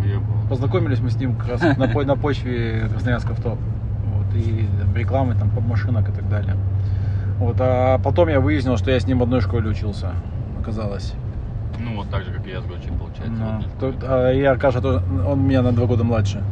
познакомились 0.49 0.99
мы 0.99 1.09
с 1.09 1.15
ним 1.15 1.35
как 1.35 1.49
раз 1.51 1.61
на, 1.77 1.87
на 1.87 2.15
почве 2.15 2.87
Красноярск 2.91 3.31
авто. 3.31 3.57
Вот, 4.07 4.35
и 4.35 4.67
рекламы 4.95 5.35
там 5.35 5.51
машинок 5.67 6.09
и 6.09 6.11
так 6.11 6.27
далее. 6.29 6.55
Вот, 7.39 7.55
а 7.59 7.99
потом 7.99 8.27
я 8.27 8.39
выяснил, 8.39 8.77
что 8.77 8.91
я 8.91 8.99
с 8.99 9.07
ним 9.07 9.19
в 9.19 9.23
одной 9.23 9.41
школе 9.41 9.69
учился, 9.69 10.11
оказалось. 10.59 11.13
Ну, 11.79 11.95
вот 11.97 12.09
так 12.09 12.23
же, 12.23 12.31
как 12.31 12.45
и 12.47 12.51
я 12.51 12.61
с 12.61 12.65
Гочи, 12.65 12.89
получается. 12.97 13.33
Да. 13.37 13.61
вот. 13.61 13.65
Тут, 13.79 14.03
а, 14.03 14.31
и 14.31 14.41
Аркаша 14.43 14.81
тоже, 14.81 15.03
он 15.27 15.41
меня 15.45 15.61
на 15.61 15.71
два 15.73 15.85
года 15.85 16.03
младше. 16.03 16.43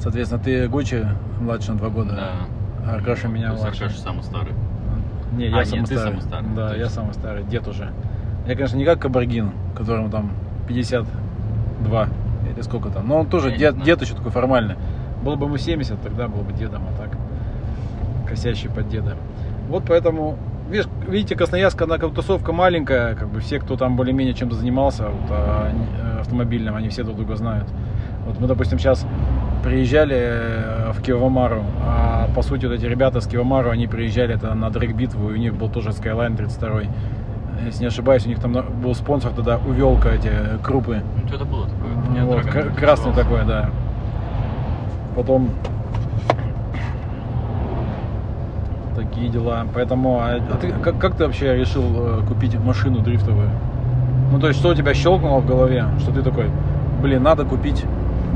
Соответственно, 0.00 0.42
ты 0.42 0.68
Гуччи 0.68 1.06
младше 1.40 1.72
на 1.72 1.78
два 1.78 1.88
года. 1.88 2.14
Да. 2.14 2.32
А 2.86 2.94
Аркаша 2.96 3.28
меня 3.28 3.46
То 3.48 3.52
есть 3.52 3.64
младше. 3.64 3.84
Аркаша 3.84 4.00
самый 4.00 4.22
старый. 4.22 4.52
Не, 5.32 5.44
А, 5.46 5.48
я 5.48 5.56
нет, 5.58 5.66
самый 5.68 5.86
ты 5.86 5.96
старый. 5.96 6.20
самый 6.20 6.22
старый, 6.22 6.54
Да, 6.54 6.74
я 6.76 6.88
самый 6.88 7.14
старый, 7.14 7.44
дед 7.44 7.66
уже. 7.68 7.90
Я, 8.46 8.54
конечно, 8.54 8.76
не 8.76 8.84
как 8.84 9.00
Кабаргин, 9.00 9.50
которому 9.74 10.10
там 10.10 10.30
52 10.68 12.08
или 12.54 12.60
сколько 12.62 12.90
там. 12.90 13.08
Но 13.08 13.20
он 13.20 13.26
тоже 13.26 13.50
Я 13.50 13.56
дед, 13.72 13.82
дед 13.82 14.02
еще 14.02 14.14
такой 14.14 14.30
формальный. 14.30 14.76
Было 15.22 15.36
бы 15.36 15.46
ему 15.46 15.56
70, 15.56 16.00
тогда 16.02 16.28
был 16.28 16.42
бы 16.42 16.52
дедом, 16.52 16.82
а 16.88 16.96
так 17.02 17.10
косящий 18.28 18.68
под 18.68 18.88
деда. 18.88 19.16
Вот 19.68 19.84
поэтому, 19.88 20.36
видишь, 20.68 20.86
видите, 21.08 21.36
Красноярск, 21.36 21.80
она 21.82 21.98
как 21.98 22.14
тусовка 22.14 22.52
маленькая, 22.52 23.14
как 23.14 23.28
бы 23.28 23.40
все, 23.40 23.58
кто 23.58 23.76
там 23.76 23.96
более-менее 23.96 24.34
чем-то 24.34 24.56
занимался 24.56 25.08
вот, 25.08 25.30
а, 25.30 25.70
э, 25.70 26.20
автомобильным, 26.20 26.74
они 26.74 26.88
все 26.88 27.02
друг 27.02 27.16
друга 27.16 27.36
знают. 27.36 27.68
Вот 28.26 28.40
мы, 28.40 28.46
допустим, 28.46 28.78
сейчас 28.78 29.06
приезжали 29.62 30.16
э, 30.16 30.92
в 30.92 31.02
Киевомару, 31.02 31.64
а 31.82 32.28
по 32.34 32.42
сути 32.42 32.66
вот 32.66 32.74
эти 32.74 32.86
ребята 32.86 33.20
с 33.20 33.26
Киевомару, 33.26 33.70
они 33.70 33.86
приезжали 33.86 34.34
это 34.34 34.54
на 34.54 34.70
дрэг-битву, 34.70 35.30
и 35.30 35.34
у 35.34 35.36
них 35.36 35.54
был 35.54 35.68
тоже 35.68 35.90
Skyline 35.90 36.36
32 36.36 36.82
если 37.64 37.80
не 37.80 37.86
ошибаюсь, 37.86 38.24
у 38.26 38.28
них 38.28 38.38
там 38.38 38.52
был 38.52 38.94
спонсор 38.94 39.32
тогда 39.32 39.58
Увелка, 39.58 40.10
эти 40.10 40.28
э, 40.28 40.58
крупы. 40.62 41.02
Ну, 41.22 41.28
что-то 41.28 41.44
было 41.44 41.66
такое. 41.66 42.24
Вот, 42.24 42.76
красный 42.76 43.12
такой, 43.12 43.44
да. 43.44 43.70
Потом 45.14 45.50
такие 49.16 49.30
дела. 49.30 49.66
Поэтому, 49.74 50.18
а, 50.20 50.36
а 50.36 50.56
ты 50.60 50.72
как, 50.82 50.98
как 50.98 51.16
ты 51.16 51.24
вообще 51.26 51.56
решил 51.56 51.84
э, 51.94 52.22
купить 52.28 52.54
машину 52.58 53.00
дрифтовую? 53.00 53.50
Ну, 54.30 54.38
то 54.38 54.48
есть, 54.48 54.60
что 54.60 54.70
у 54.70 54.74
тебя 54.74 54.92
щелкнуло 54.94 55.40
в 55.40 55.46
голове, 55.46 55.86
что 56.00 56.12
ты 56.12 56.22
такой, 56.22 56.50
блин, 57.00 57.22
надо 57.22 57.44
купить 57.44 57.84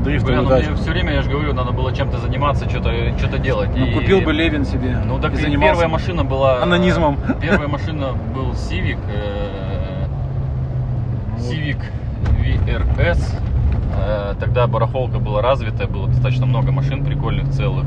дрифтовую 0.03 0.45
Бля, 0.47 0.57
ну 0.57 0.65
мне 0.67 0.75
все 0.75 0.91
время, 0.91 1.13
я 1.13 1.21
же 1.21 1.29
говорю, 1.29 1.53
надо 1.53 1.71
было 1.71 1.93
чем-то 1.93 2.17
заниматься, 2.17 2.67
что-то 2.69 2.91
что 3.19 3.37
делать. 3.37 3.69
Ну, 3.75 3.85
И- 3.85 3.93
купил 3.93 4.21
бы 4.21 4.33
Левин 4.33 4.65
себе. 4.65 4.97
Ну, 5.05 5.19
так 5.19 5.33
и 5.33 5.35
и 5.35 5.41
занимался 5.41 5.73
первая 5.73 5.87
машина 5.87 6.23
была... 6.23 6.63
анонизмом. 6.63 7.17
Первая 7.41 7.67
машина 7.67 8.07
был 8.33 8.51
Civic. 8.51 8.97
э, 9.13 10.07
Civic 11.37 11.77
VRS. 12.41 13.19
Э, 14.03 14.33
Тогда 14.39 14.65
барахолка 14.65 15.19
была 15.19 15.41
развитая, 15.43 15.87
было 15.87 16.07
достаточно 16.07 16.47
много 16.47 16.71
машин 16.71 17.05
прикольных, 17.05 17.49
целых. 17.51 17.85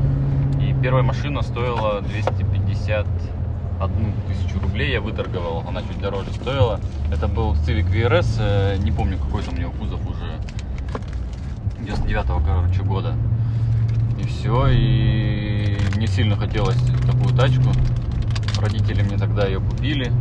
И 0.59 0.75
первая 0.81 1.03
машина 1.03 1.41
стоила 1.41 2.01
251 2.01 4.13
тысячу 4.27 4.59
рублей, 4.61 4.91
я 4.91 5.01
выторговал, 5.01 5.63
она 5.67 5.81
чуть 5.81 5.99
дороже 5.99 6.31
стоила. 6.33 6.79
Это 7.11 7.27
был 7.27 7.53
Civic 7.53 7.91
VRS, 7.91 8.37
э, 8.39 8.77
не 8.77 8.91
помню 8.91 9.17
какой 9.17 9.43
там 9.43 9.55
у 9.55 9.57
него 9.57 9.71
кузов 9.71 9.99
уже, 10.07 10.39
99-го, 11.79 12.41
короче, 12.45 12.83
года. 12.83 13.15
И 14.19 14.27
все, 14.27 14.67
и 14.69 15.77
мне 15.95 16.07
сильно 16.07 16.35
хотелось 16.35 16.77
такую 17.05 17.35
тачку. 17.35 17.69
Родители 18.59 19.03
мне 19.03 19.17
тогда 19.17 19.45
ее 19.45 19.59
купили. 19.59 20.11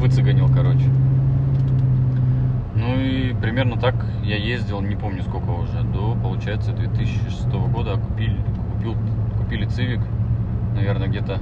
Выцеганил, 0.00 0.48
короче. 0.48 0.84
Ну 2.74 3.00
и 3.00 3.32
примерно 3.34 3.80
так 3.80 3.94
я 4.22 4.36
ездил, 4.36 4.82
не 4.82 4.96
помню 4.96 5.22
сколько 5.22 5.50
уже, 5.50 5.82
до, 5.82 6.14
получается, 6.22 6.72
2006 6.72 7.46
года 7.72 7.96
купили, 7.96 8.38
купил, 8.74 8.96
купили 9.46 9.64
Цивик, 9.66 10.00
наверное, 10.74 11.06
где-то 11.06 11.38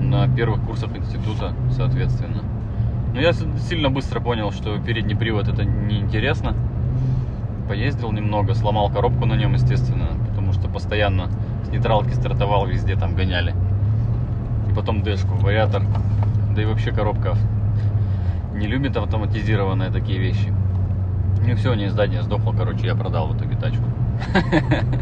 на 0.00 0.26
первых 0.34 0.62
курсах 0.62 0.96
института, 0.96 1.52
соответственно. 1.72 2.42
Но 3.12 3.20
я 3.20 3.34
сильно 3.34 3.90
быстро 3.90 4.20
понял, 4.20 4.50
что 4.50 4.78
передний 4.78 5.14
привод 5.14 5.46
это 5.46 5.62
неинтересно. 5.62 6.54
Поездил 7.68 8.12
немного, 8.12 8.54
сломал 8.54 8.88
коробку 8.88 9.26
на 9.26 9.34
нем, 9.34 9.52
естественно, 9.52 10.06
потому 10.26 10.54
что 10.54 10.68
постоянно 10.68 11.28
с 11.64 11.68
нейтралки 11.68 12.14
стартовал, 12.14 12.66
везде 12.66 12.96
там 12.96 13.14
гоняли. 13.14 13.54
И 14.70 14.72
потом 14.72 15.02
дэшку, 15.02 15.34
вариатор, 15.34 15.82
да 16.56 16.62
и 16.62 16.64
вообще 16.64 16.92
коробка 16.92 17.36
не 18.54 18.66
любит 18.66 18.96
автоматизированные 18.96 19.90
такие 19.90 20.18
вещи. 20.18 20.50
И 21.46 21.54
все, 21.56 21.74
не 21.74 21.88
издание 21.88 22.22
сдохло, 22.22 22.54
короче, 22.56 22.86
я 22.86 22.94
продал 22.94 23.28
в 23.28 23.36
итоге 23.36 23.54
тачку. 23.54 23.84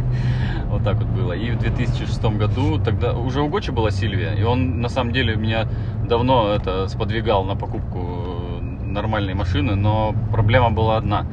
Вот 0.68 0.82
так 0.82 0.96
вот 0.96 1.06
было. 1.06 1.32
И 1.32 1.50
в 1.50 1.58
2006 1.58 2.22
году, 2.36 2.78
тогда 2.78 3.14
уже 3.14 3.40
у 3.40 3.48
Гочи 3.48 3.70
была 3.70 3.90
Сильвия, 3.90 4.34
и 4.34 4.42
он 4.42 4.80
на 4.80 4.88
самом 4.88 5.12
деле 5.12 5.36
меня 5.36 5.66
давно 6.08 6.50
это 6.50 6.88
сподвигал 6.88 7.44
на 7.44 7.54
покупку 7.54 8.60
э, 8.60 8.84
нормальной 8.84 9.34
машины, 9.34 9.76
но 9.76 10.14
проблема 10.32 10.70
была 10.70 10.96
одна. 10.96 11.24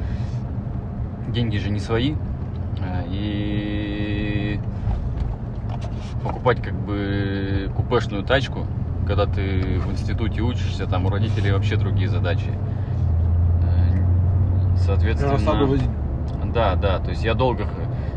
Деньги 1.28 1.58
же 1.58 1.72
не 1.72 1.80
свои, 1.80 2.14
э, 2.80 3.04
и 3.10 4.60
покупать 6.24 6.62
как 6.62 6.76
бы 6.76 7.72
купешную 7.76 8.24
тачку, 8.24 8.68
когда 9.08 9.26
ты 9.26 9.80
в 9.80 9.92
институте 9.92 10.42
учишься, 10.42 10.86
там 10.86 11.06
у 11.06 11.10
родителей 11.10 11.52
вообще 11.52 11.76
другие 11.76 12.08
задачи. 12.08 12.52
Э, 13.64 14.78
Соответственно, 14.78 15.66
возить. 15.66 15.90
Да, 16.54 16.76
да, 16.76 17.00
то 17.00 17.10
есть 17.10 17.24
я 17.24 17.34
долго 17.34 17.68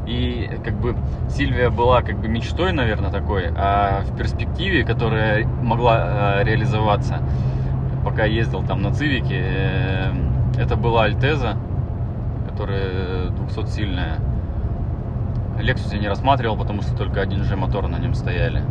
и 0.07 0.49
как 0.65 0.75
бы 0.75 0.97
Сильвия 1.29 1.71
была 1.71 2.03
как 2.03 2.19
бы 2.19 2.29
мечтой, 2.29 2.73
наверное, 2.73 3.11
такой, 3.11 3.51
а 3.57 4.03
в 4.03 4.17
перспективе, 4.17 4.85
которая 4.85 5.47
могла 5.47 6.41
э, 6.41 6.45
реализоваться, 6.45 7.19
пока 8.05 8.25
ездил 8.25 8.63
там 8.63 8.83
на 8.83 8.93
Цивике, 8.93 9.43
э, 9.45 10.13
это 10.59 10.77
была 10.77 11.05
Альтеза, 11.05 11.57
которая 12.49 13.31
200-сильная. 13.31 14.21
Lexus 15.59 15.93
я 15.93 15.99
не 15.99 16.09
рассматривал, 16.09 16.57
потому 16.57 16.83
что 16.83 16.97
только 16.97 17.23
1G 17.23 17.57
мотор 17.57 17.89
на 17.89 17.99
нем 17.99 18.15
стояли. 18.15 18.63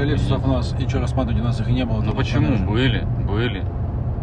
Лексусов 0.00 0.44
у 0.46 0.48
нас, 0.48 0.74
и 0.78 0.88
что, 0.88 1.00
рассматривать 1.00 1.42
у 1.42 1.44
нас 1.44 1.60
их 1.60 1.68
и 1.68 1.72
не 1.72 1.84
было. 1.84 2.00
Ну 2.00 2.12
почему? 2.12 2.46
продажи. 2.46 2.64
Были, 2.64 3.06
были. 3.28 3.64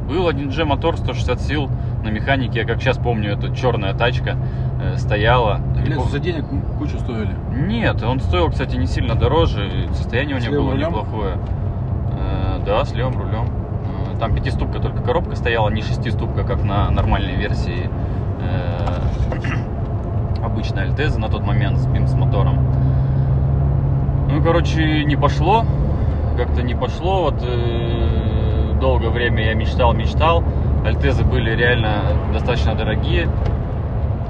Был 0.09 0.27
1G 0.27 0.63
мотор 0.65 0.97
160 0.97 1.39
сил 1.39 1.69
на 2.03 2.09
механике, 2.09 2.61
я 2.61 2.65
как 2.65 2.81
сейчас 2.81 2.97
помню, 2.97 3.33
это 3.33 3.55
черная 3.55 3.93
тачка 3.93 4.37
э, 4.81 4.97
стояла. 4.97 5.59
Так 5.75 5.85
И 5.85 5.89
Лексусы 5.91 6.17
по- 6.17 6.23
денег 6.23 6.45
кучу 6.79 6.97
стоили. 6.97 7.35
Нет, 7.53 8.01
он 8.03 8.19
стоил, 8.19 8.49
кстати, 8.49 8.75
не 8.75 8.87
сильно 8.87 9.13
дороже, 9.15 9.87
состояние 9.93 10.37
у 10.37 10.39
С 10.39 10.45
него 10.47 10.63
было 10.63 10.71
рулем? 10.71 10.87
неплохое. 10.89 11.37
Э, 12.19 12.59
да, 12.65 12.83
с 12.85 12.93
левым 12.93 13.19
рулем. 13.21 13.45
Э, 14.15 14.19
там 14.19 14.33
пятиступка 14.33 14.79
только 14.79 15.03
коробка 15.03 15.35
стояла, 15.35 15.69
не 15.69 15.83
шестиступка, 15.83 16.43
как 16.43 16.63
на 16.63 16.89
нормальной 16.89 17.35
версии 17.35 17.87
э, 18.41 20.39
обычной 20.43 20.85
Альтезы 20.85 21.19
на 21.19 21.29
тот 21.29 21.45
момент 21.45 21.77
с 21.77 21.85
бимс 21.85 22.13
мотором. 22.13 22.65
Ну, 24.31 24.41
короче, 24.41 25.03
не 25.05 25.15
пошло. 25.15 25.65
Как-то 26.37 26.63
не 26.63 26.73
пошло. 26.73 27.23
Вот 27.23 27.43
э, 27.43 28.38
долгое 28.79 29.09
время 29.09 29.45
я 29.45 29.53
мечтал, 29.53 29.93
мечтал. 29.93 30.43
Альтезы 30.85 31.23
были 31.23 31.55
реально 31.55 32.03
достаточно 32.33 32.75
дорогие. 32.75 33.29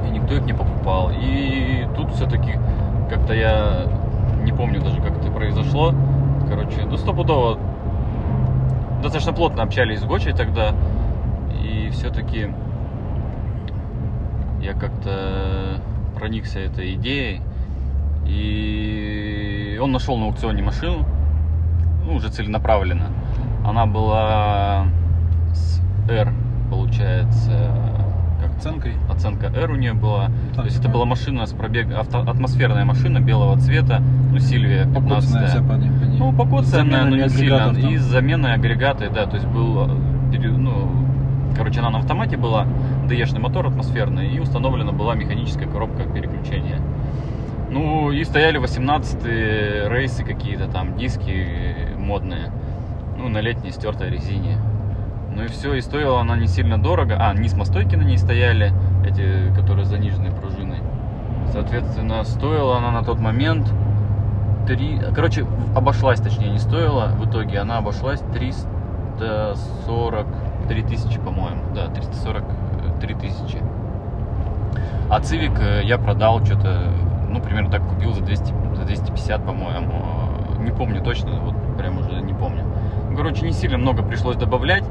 И 0.06 0.10
никто 0.10 0.36
их 0.36 0.44
не 0.44 0.54
покупал. 0.54 1.12
И 1.14 1.88
тут 1.96 2.12
все-таки 2.14 2.60
как-то 3.10 3.34
я 3.34 3.86
не 4.44 4.52
помню 4.52 4.82
даже, 4.82 5.02
как 5.02 5.18
это 5.18 5.32
произошло. 5.32 5.94
Короче, 6.48 6.86
ну 6.86 6.98
стопудово 6.98 7.60
достаточно 9.02 9.34
плотно 9.34 9.64
общались 9.64 10.00
с 10.00 10.04
Гочей 10.04 10.34
тогда. 10.34 10.74
И 11.64 11.90
все-таки 11.92 12.50
я 14.62 14.74
как-то 14.74 15.82
проникся 16.16 16.60
этой 16.60 16.96
идеей. 16.96 17.42
И 18.28 19.80
он 19.82 19.92
нашел 19.92 20.18
на 20.18 20.26
аукционе 20.26 20.62
машину, 20.62 21.06
ну, 22.06 22.16
уже 22.16 22.30
целенаправленно. 22.30 23.08
Она 23.66 23.86
была 23.86 24.86
с 25.54 25.82
R, 26.10 26.32
получается, 26.70 27.72
как 28.42 28.58
Оценкой. 28.58 28.94
оценка 29.10 29.48
R 29.48 29.72
у 29.72 29.76
нее 29.76 29.94
была. 29.94 30.28
Так, 30.54 30.56
То 30.56 30.64
есть 30.66 30.80
это 30.80 30.90
была 30.90 31.06
машина 31.06 31.46
с 31.46 31.52
пробег, 31.54 31.88
авто- 31.92 32.28
атмосферная 32.30 32.86
машина 32.86 33.20
белого 33.20 33.58
цвета, 33.58 34.02
ну, 34.32 34.40
Сильвия 34.40 34.86
15 34.86 34.94
Покоцанная 35.10 35.48
вся 35.48 35.60
по 35.62 35.74
ней, 35.74 35.90
по 35.92 36.04
ней. 36.04 36.18
ну, 36.20 36.34
покоцанная, 36.34 37.04
но 37.06 37.16
не 37.16 37.30
сильно. 37.30 37.58
там. 37.74 37.78
И 37.78 37.98
с 37.98 38.02
заменой 38.04 38.54
агрегаты, 38.54 39.10
да, 39.10 39.26
то 39.26 39.36
есть 39.36 39.48
был, 39.48 39.88
ну, 39.88 40.90
короче, 41.56 41.80
она 41.82 41.90
на 41.90 42.00
автомате 42.00 42.38
была, 42.38 42.66
ДЕшный 43.10 43.40
мотор 43.42 43.68
атмосферный, 43.68 44.30
и 44.30 44.40
установлена 44.40 44.92
была 44.94 45.16
механическая 45.16 45.68
коробка 45.68 46.04
переключения. 46.04 46.80
Ну, 47.70 48.12
и 48.12 48.24
стояли 48.24 48.58
18 48.58 49.26
рейсы 49.90 50.24
какие-то 50.24 50.68
там, 50.68 50.98
диски 50.98 51.46
модные, 51.98 52.52
ну, 53.20 53.30
на 53.30 53.42
летней 53.42 53.72
стертой 53.72 54.10
резине. 54.10 54.58
Ну 55.36 55.44
и 55.44 55.48
все, 55.48 55.74
и 55.74 55.82
стоила 55.82 56.22
она 56.22 56.38
не 56.38 56.48
сильно 56.48 56.82
дорого. 56.82 57.18
А, 57.20 57.34
низ 57.34 57.54
мостойки 57.54 57.96
на 57.96 58.04
ней 58.04 58.18
стояли, 58.18 58.72
эти, 59.06 59.54
которые 59.54 59.86
с 59.86 59.90
заниженной 59.90 60.32
пружиной. 60.32 60.80
Соответственно, 61.52 62.24
стоила 62.24 62.78
она 62.78 62.92
на 62.92 63.04
тот 63.04 63.20
момент 63.20 63.70
3... 64.68 65.02
Короче, 65.14 65.46
обошлась, 65.76 66.22
точнее, 66.22 66.52
не 66.52 66.60
стоила. 66.60 67.08
В 67.18 67.30
итоге 67.30 67.60
она 67.60 67.78
обошлась 67.78 68.22
343 68.34 70.84
тысячи, 70.84 71.20
по-моему. 71.20 71.62
Да, 71.76 71.88
343 71.88 73.16
тысячи. 73.16 73.58
А 75.10 75.20
Цивик 75.20 75.60
э, 75.60 75.82
я 75.84 75.98
продал 75.98 76.46
что-то, 76.46 76.94
ну, 77.30 77.42
примерно 77.42 77.70
так 77.72 77.86
купил 77.88 78.14
за 78.14 78.22
200, 78.22 78.54
за 78.76 78.86
250, 78.86 79.44
по-моему. 79.44 80.06
Не 80.60 80.72
помню 80.72 81.04
точно, 81.04 81.40
вот 81.40 81.56
прям 81.78 81.98
уже 81.98 82.22
не 82.22 82.34
помню. 82.34 82.64
Короче, 83.20 83.46
не 83.46 83.52
сильно 83.52 83.78
много 83.78 84.02
пришлось 84.02 84.38
добавлять, 84.38 84.86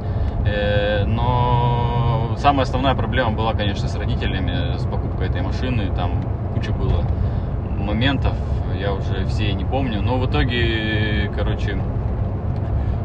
э, 0.45 1.07
но 1.07 2.35
самая 2.37 2.65
основная 2.65 2.95
проблема 2.95 3.31
была, 3.31 3.55
конечно, 3.55 3.89
с 3.89 3.95
родителями, 3.95 4.77
с 4.77 4.85
покупкой 4.85 5.29
этой 5.29 5.41
машины. 5.41 5.91
Там 5.97 6.23
куча 6.53 6.73
было 6.73 7.07
моментов, 7.79 8.35
я 8.79 8.93
уже 8.93 9.25
все 9.29 9.55
не 9.55 9.65
помню. 9.65 10.03
Но 10.03 10.19
в 10.19 10.27
итоге, 10.27 11.33
короче, 11.35 11.79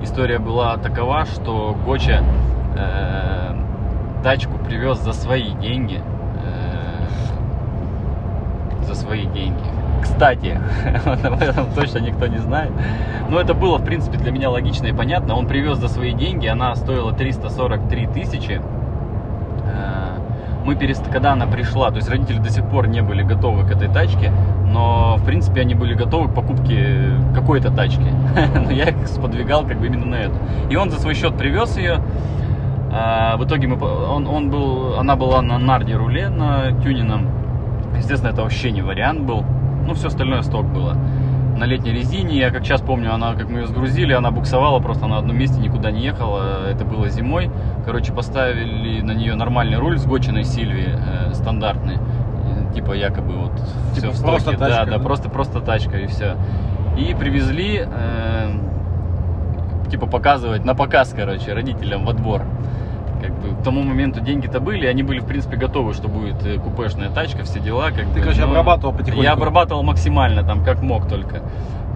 история 0.02 0.40
была 0.40 0.76
такова, 0.76 1.24
что 1.24 1.74
Гоча 1.86 2.22
э, 2.76 3.56
тачку 4.24 4.58
привез 4.58 5.00
за 5.00 5.14
свои 5.14 5.54
деньги. 5.54 6.02
э, 6.44 7.08
за 8.84 8.94
свои 9.14 9.26
деньги. 9.28 9.64
Кстати, 10.02 10.60
об 11.06 11.42
этом 11.42 11.68
точно 11.76 12.00
никто 12.00 12.28
не 12.28 12.40
знает. 12.40 12.72
Но 13.30 13.40
это 13.40 13.54
было, 13.54 13.78
в 13.78 13.86
принципе, 13.86 14.18
для 14.18 14.32
меня 14.32 14.50
логично 14.50 14.88
и 14.88 14.92
понятно. 14.94 15.36
Он 15.36 15.48
привез 15.48 15.78
за 15.78 15.88
свои 15.88 16.14
деньги, 16.14 16.48
она 16.48 16.76
стоила 16.76 17.14
343 17.14 18.08
тысячи. 18.08 18.60
Э, 19.66 20.18
Мы 20.66 20.76
перест... 20.76 21.08
Когда 21.12 21.34
она 21.34 21.46
пришла, 21.46 21.90
то 21.90 21.98
есть 21.98 22.10
родители 22.10 22.40
до 22.40 22.50
сих 22.50 22.66
пор 22.66 22.88
не 22.88 23.02
были 23.02 23.22
готовы 23.22 23.64
к 23.66 23.72
этой 23.72 23.88
тачке, 23.88 24.32
но, 24.68 25.18
в 25.18 25.26
принципе, 25.26 25.62
они 25.62 25.76
были 25.76 25.94
готовы 25.94 26.28
к 26.28 26.34
покупке 26.34 27.12
какой-то 27.36 27.70
тачки. 27.72 28.12
Но 28.56 28.72
я 28.72 28.86
их 28.86 29.08
сподвигал 29.08 29.64
как 29.66 29.80
бы 29.80 29.86
именно 29.86 30.08
на 30.08 30.16
эту. 30.16 30.36
И 30.72 30.76
он 30.76 30.90
за 30.90 31.00
свой 31.00 31.14
счет 31.14 31.38
привез 31.38 31.78
ее. 31.78 32.00
А, 32.92 33.38
В 33.38 33.46
итоге 33.46 33.68
мы, 33.68 33.78
он, 33.86 34.28
он 34.28 34.50
был, 34.50 34.98
она 34.98 35.16
была 35.16 35.42
на 35.44 35.60
нарде 35.60 35.96
руле, 35.96 36.30
на 36.30 36.72
тюнином. 36.84 37.43
Естественно, 37.98 38.32
это 38.32 38.42
вообще 38.44 38.72
не 38.72 38.82
вариант 38.82 39.22
был. 39.22 39.44
Ну, 39.86 39.94
все 39.94 40.08
остальное 40.08 40.42
сток 40.42 40.66
было. 40.66 40.96
На 41.58 41.66
летней 41.66 41.92
резине, 41.92 42.38
я 42.38 42.50
как 42.50 42.64
сейчас 42.64 42.82
помню, 42.82 43.14
она, 43.14 43.36
как 43.36 43.50
мы 43.50 43.60
ее 43.60 43.68
сгрузили, 43.68 44.14
она 44.14 44.32
буксовала 44.32 44.80
просто 44.80 45.06
на 45.08 45.20
одном 45.20 45.38
месте, 45.38 45.60
никуда 45.62 45.92
не 45.92 46.02
ехала. 46.02 46.68
Это 46.68 46.84
было 46.84 47.08
зимой. 47.10 47.52
Короче, 47.86 48.12
поставили 48.12 49.02
на 49.02 49.12
нее 49.12 49.36
нормальный 49.36 49.78
руль 49.78 49.98
с 49.98 50.06
гочиной 50.06 50.44
Сильви, 50.46 50.88
э, 50.88 51.34
стандартный. 51.34 51.98
Типа 52.74 52.94
якобы 52.94 53.34
вот 53.34 53.52
Типа 53.94 54.08
все 54.08 54.10
в 54.10 54.22
просто 54.26 54.42
стоке. 54.42 54.58
тачка, 54.58 54.86
да, 54.86 54.86
да, 54.86 54.98
да? 54.98 55.04
просто, 55.04 55.30
просто 55.30 55.60
тачка 55.62 55.98
и 56.00 56.08
все. 56.08 56.36
И 56.98 57.14
привезли, 57.14 57.86
э, 57.86 58.52
типа 59.92 60.08
показывать, 60.08 60.66
на 60.66 60.74
показ, 60.74 61.14
короче, 61.16 61.54
родителям 61.54 62.04
во 62.04 62.14
двор. 62.14 62.42
Как 63.24 63.32
бы 63.40 63.56
к 63.56 63.64
тому 63.64 63.84
моменту 63.84 64.20
деньги-то 64.20 64.60
были, 64.60 64.86
они 64.86 65.02
были, 65.02 65.20
в 65.20 65.26
принципе, 65.26 65.56
готовы, 65.56 65.94
что 65.94 66.10
будет 66.10 66.46
э, 66.46 66.58
купешная 66.60 67.10
тачка, 67.10 67.44
все 67.44 67.62
дела. 67.62 67.92
Как 67.92 68.06
бы, 68.08 68.20
короче, 68.20 68.44
обрабатывал 68.44 68.92
потихоньку. 68.92 69.24
Я 69.24 69.32
обрабатывал 69.32 69.82
максимально, 69.82 70.44
там, 70.44 70.62
как 70.62 70.82
мог 70.82 71.08
только. 71.08 71.42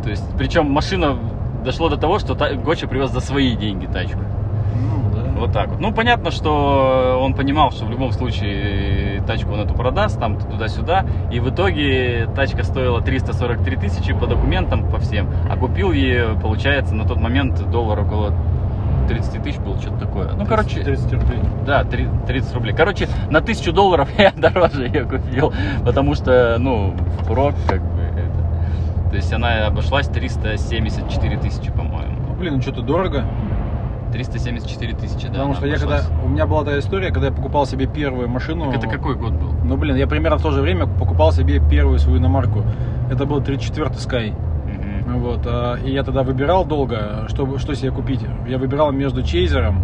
То 0.03 0.09
есть, 0.09 0.23
причем 0.37 0.71
машина 0.71 1.17
дошло 1.65 1.89
до 1.89 1.97
того, 1.97 2.19
что 2.19 2.33
та- 2.33 2.53
Гоча 2.53 2.87
привез 2.87 3.11
за 3.11 3.19
свои 3.19 3.57
деньги 3.57 3.87
тачку. 3.87 4.19
Ну, 4.19 5.11
да. 5.13 5.37
Вот 5.37 5.51
так 5.51 5.67
вот. 5.67 5.81
Ну, 5.81 5.91
понятно, 5.91 6.31
что 6.31 7.19
он 7.21 7.33
понимал, 7.33 7.71
что 7.71 7.83
в 7.83 7.89
любом 7.89 8.13
случае 8.13 9.21
тачку 9.27 9.51
он 9.51 9.59
эту 9.59 9.73
продаст, 9.73 10.17
там 10.21 10.39
туда-сюда. 10.39 11.05
И 11.29 11.41
в 11.41 11.49
итоге 11.49 12.29
тачка 12.37 12.63
стоила 12.63 13.01
343 13.01 13.75
тысячи 13.75 14.13
по 14.13 14.27
документам, 14.27 14.89
по 14.89 14.97
всем. 14.99 15.29
А 15.51 15.57
купил 15.57 15.91
ее, 15.91 16.37
получается, 16.41 16.95
на 16.95 17.05
тот 17.05 17.19
момент 17.19 17.69
доллар 17.69 17.99
около 17.99 18.33
30 19.07 19.43
тысяч 19.43 19.59
был, 19.59 19.79
что-то 19.79 20.05
такое. 20.05 20.29
Ну, 20.33 20.45
короче, 20.45 20.83
30 20.83 21.13
рублей. 21.13 21.39
да, 21.65 21.83
три- 21.83 22.09
30 22.27 22.53
рублей. 22.55 22.75
Короче, 22.75 23.07
на 23.29 23.41
тысячу 23.41 23.71
долларов 23.71 24.09
я 24.17 24.31
дороже 24.31 24.87
ее 24.87 25.05
купил, 25.05 25.53
потому 25.85 26.15
что, 26.15 26.57
ну, 26.59 26.93
впрок, 27.21 27.55
как 27.67 27.81
бы, 27.81 28.01
это. 28.01 29.09
То 29.09 29.15
есть 29.15 29.31
она 29.33 29.67
обошлась 29.67 30.07
374 30.07 31.37
тысячи, 31.37 31.71
по-моему. 31.71 32.17
Ну, 32.29 32.35
блин, 32.35 32.55
ну 32.55 32.61
что-то 32.61 32.81
дорого. 32.81 33.23
374 34.11 34.93
тысячи, 34.95 35.27
да. 35.27 35.33
Потому 35.33 35.53
что 35.55 35.67
я 35.67 35.77
когда... 35.77 36.01
У 36.23 36.29
меня 36.29 36.47
была 36.47 36.63
та 36.63 36.79
история, 36.79 37.11
когда 37.11 37.27
я 37.27 37.33
покупал 37.33 37.65
себе 37.65 37.87
первую 37.87 38.29
машину. 38.29 38.65
Так 38.71 38.75
это 38.83 38.87
какой 38.87 39.15
год 39.15 39.33
был? 39.33 39.51
Ну, 39.63 39.77
блин, 39.77 39.95
я 39.95 40.07
примерно 40.07 40.37
в 40.37 40.41
то 40.41 40.51
же 40.51 40.61
время 40.61 40.87
покупал 40.87 41.31
себе 41.31 41.59
первую 41.59 41.99
свою 41.99 42.19
иномарку. 42.19 42.63
Это 43.11 43.25
был 43.25 43.39
34-й 43.41 43.95
Sky. 43.95 44.35
Вот, 45.17 45.41
а, 45.45 45.75
и 45.83 45.91
я 45.91 46.03
тогда 46.03 46.23
выбирал 46.23 46.65
долго, 46.65 47.25
что, 47.27 47.57
что 47.57 47.73
себе 47.75 47.91
купить. 47.91 48.21
Я 48.47 48.57
выбирал 48.57 48.91
между 48.91 49.23
Чейзером 49.23 49.81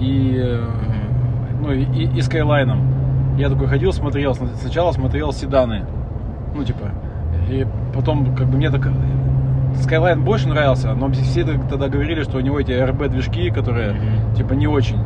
и, 0.00 0.40
э, 0.42 0.60
ну, 1.60 1.72
и, 1.72 1.84
и, 1.84 2.20
Скайлайном. 2.22 3.36
Я 3.38 3.48
такой 3.50 3.66
ходил, 3.68 3.92
смотрел, 3.92 4.34
сна- 4.34 4.48
сначала 4.60 4.92
смотрел 4.92 5.32
седаны. 5.32 5.84
Ну, 6.54 6.64
типа, 6.64 6.90
и 7.50 7.66
потом, 7.94 8.34
как 8.34 8.48
бы 8.48 8.56
мне 8.56 8.70
так 8.70 8.88
Skyline 9.74 10.22
больше 10.22 10.48
нравился, 10.48 10.92
но 10.94 11.08
все 11.12 11.44
тогда 11.44 11.88
говорили, 11.88 12.22
что 12.22 12.38
у 12.38 12.40
него 12.40 12.58
эти 12.58 12.72
RB-движки, 12.72 13.50
которые, 13.52 13.92
Мгм. 13.92 14.34
типа, 14.34 14.54
не 14.54 14.66
очень. 14.66 14.98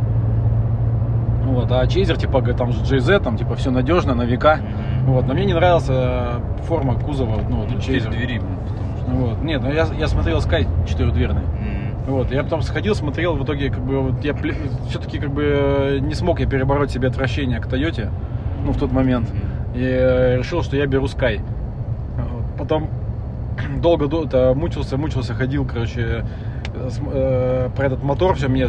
Вот, 1.45 1.71
а 1.73 1.87
Чейзер, 1.87 2.17
типа, 2.17 2.41
там 2.55 2.73
же 2.73 2.81
JZ, 2.85 3.21
там, 3.23 3.37
типа, 3.37 3.55
все 3.57 3.71
надежно, 3.71 4.15
на 4.15 4.23
века. 4.23 4.59
Мгм. 5.03 5.13
Вот, 5.13 5.27
но 5.27 5.35
мне 5.35 5.45
не 5.45 5.53
нравилась 5.55 5.87
э, 5.89 6.39
форма 6.67 6.95
кузова, 6.95 7.41
ну, 7.51 7.57
вот, 7.57 7.71
Ну, 7.75 7.81
Чейзера. 7.81 8.13
двери. 8.13 8.41
Вот. 9.13 9.43
Нет, 9.43 9.63
ну 9.63 9.71
я, 9.73 9.87
я 9.99 10.09
смотрел 10.09 10.39
Sky 10.39 10.67
четырехдверный. 10.87 11.43
Вот. 12.07 12.33
Я 12.33 12.43
потом 12.43 12.63
сходил, 12.63 12.95
смотрел, 12.95 13.37
в 13.37 13.45
итоге, 13.45 13.71
как 13.71 13.81
бы, 13.85 14.01
вот 14.01 14.25
я 14.25 14.35
все-таки 14.89 15.19
как 15.19 15.31
бы 15.31 16.01
не 16.03 16.15
смог 16.15 16.41
я 16.41 16.47
перебороть 16.47 16.91
себе 16.91 17.09
отвращение 17.09 17.61
к 17.61 17.67
Тойоте, 17.67 18.11
ну, 18.65 18.73
в 18.73 18.79
тот 18.79 18.91
момент. 18.93 19.31
И 19.75 19.81
э, 19.83 20.39
решил, 20.39 20.63
что 20.63 20.77
я 20.77 20.87
беру 20.87 21.05
Sky. 21.07 21.41
Вот. 22.17 22.45
Потом 22.59 22.89
долго 23.81 24.07
до- 24.09 24.55
мучился, 24.55 24.97
мучился, 24.97 25.35
ходил, 25.35 25.65
короче, 25.65 26.25
э, 26.75 26.89
э, 27.13 27.71
про 27.77 27.87
этот 27.87 28.03
мотор 28.03 28.35
все 28.35 28.49
мне 28.49 28.67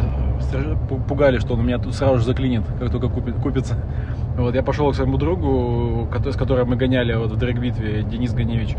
пугали, 1.08 1.38
что 1.38 1.54
он 1.54 1.60
у 1.60 1.62
меня 1.62 1.78
тут 1.78 1.94
сразу 1.94 2.18
же 2.18 2.24
заклинит, 2.24 2.62
как 2.78 2.90
только 2.90 3.08
купит, 3.08 3.34
купится. 3.36 3.76
Вот, 4.36 4.54
я 4.54 4.62
пошел 4.62 4.90
к 4.90 4.96
своему 4.96 5.16
другу, 5.16 6.08
кото- 6.10 6.32
с 6.32 6.36
которым 6.36 6.70
мы 6.70 6.76
гоняли 6.76 7.14
вот 7.14 7.30
в 7.30 7.36
дрэг-битве, 7.36 8.02
Денис 8.02 8.32
Ганевич. 8.32 8.76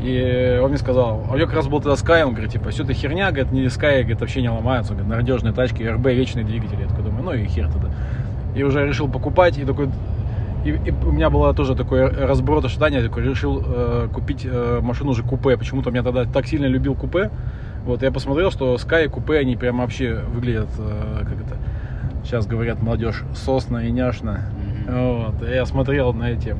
И 0.00 0.60
он 0.62 0.70
мне 0.70 0.78
сказал, 0.78 1.24
а 1.30 1.36
него 1.36 1.46
как 1.46 1.56
раз 1.56 1.68
был 1.68 1.80
тогда 1.80 1.94
Sky, 1.94 2.24
он 2.24 2.32
говорит, 2.32 2.52
типа, 2.52 2.70
все 2.70 2.84
это 2.84 2.92
херня, 2.92 3.30
говорит, 3.30 3.52
не 3.52 3.64
Sky, 3.66 4.00
говорит, 4.00 4.20
вообще 4.20 4.42
не 4.42 4.48
ломаются, 4.48 4.94
говорит, 4.94 5.10
надежные 5.10 5.52
тачки, 5.52 5.82
RB, 5.82 6.14
вечные 6.14 6.44
двигатели. 6.44 6.82
Я 6.82 6.88
такой 6.88 7.04
думаю, 7.04 7.24
ну 7.24 7.32
и 7.32 7.46
хер 7.46 7.68
тогда. 7.68 7.88
И 8.54 8.62
уже 8.62 8.86
решил 8.86 9.08
покупать, 9.08 9.58
и 9.58 9.64
такой, 9.64 9.88
и, 10.64 10.70
и 10.70 10.90
у 11.04 11.12
меня 11.12 11.30
было 11.30 11.52
тоже 11.54 11.74
такой 11.74 12.06
разброд 12.08 12.64
ожидания, 12.64 12.98
я 12.98 13.04
такой 13.04 13.24
решил 13.24 13.62
э, 13.64 14.08
купить 14.12 14.44
э, 14.44 14.80
машину 14.82 15.10
уже 15.10 15.22
купе. 15.22 15.56
Почему-то 15.56 15.90
я 15.90 16.02
тогда 16.02 16.24
так 16.24 16.46
сильно 16.46 16.66
любил 16.66 16.94
купе. 16.94 17.30
Вот, 17.84 18.02
я 18.02 18.12
посмотрел, 18.12 18.50
что 18.50 18.74
Sky 18.76 19.06
и 19.06 19.08
купе, 19.08 19.38
они 19.38 19.56
прям 19.56 19.78
вообще 19.78 20.20
выглядят, 20.32 20.68
э, 20.78 21.18
как 21.24 21.32
это, 21.40 21.56
сейчас 22.24 22.46
говорят 22.46 22.80
молодежь, 22.82 23.22
сосно 23.34 23.78
и 23.78 23.90
няшно. 23.90 24.40
Мгм. 24.86 24.94
Вот, 25.40 25.48
я 25.48 25.66
смотрел 25.66 26.12
на 26.12 26.30
эти 26.30 26.56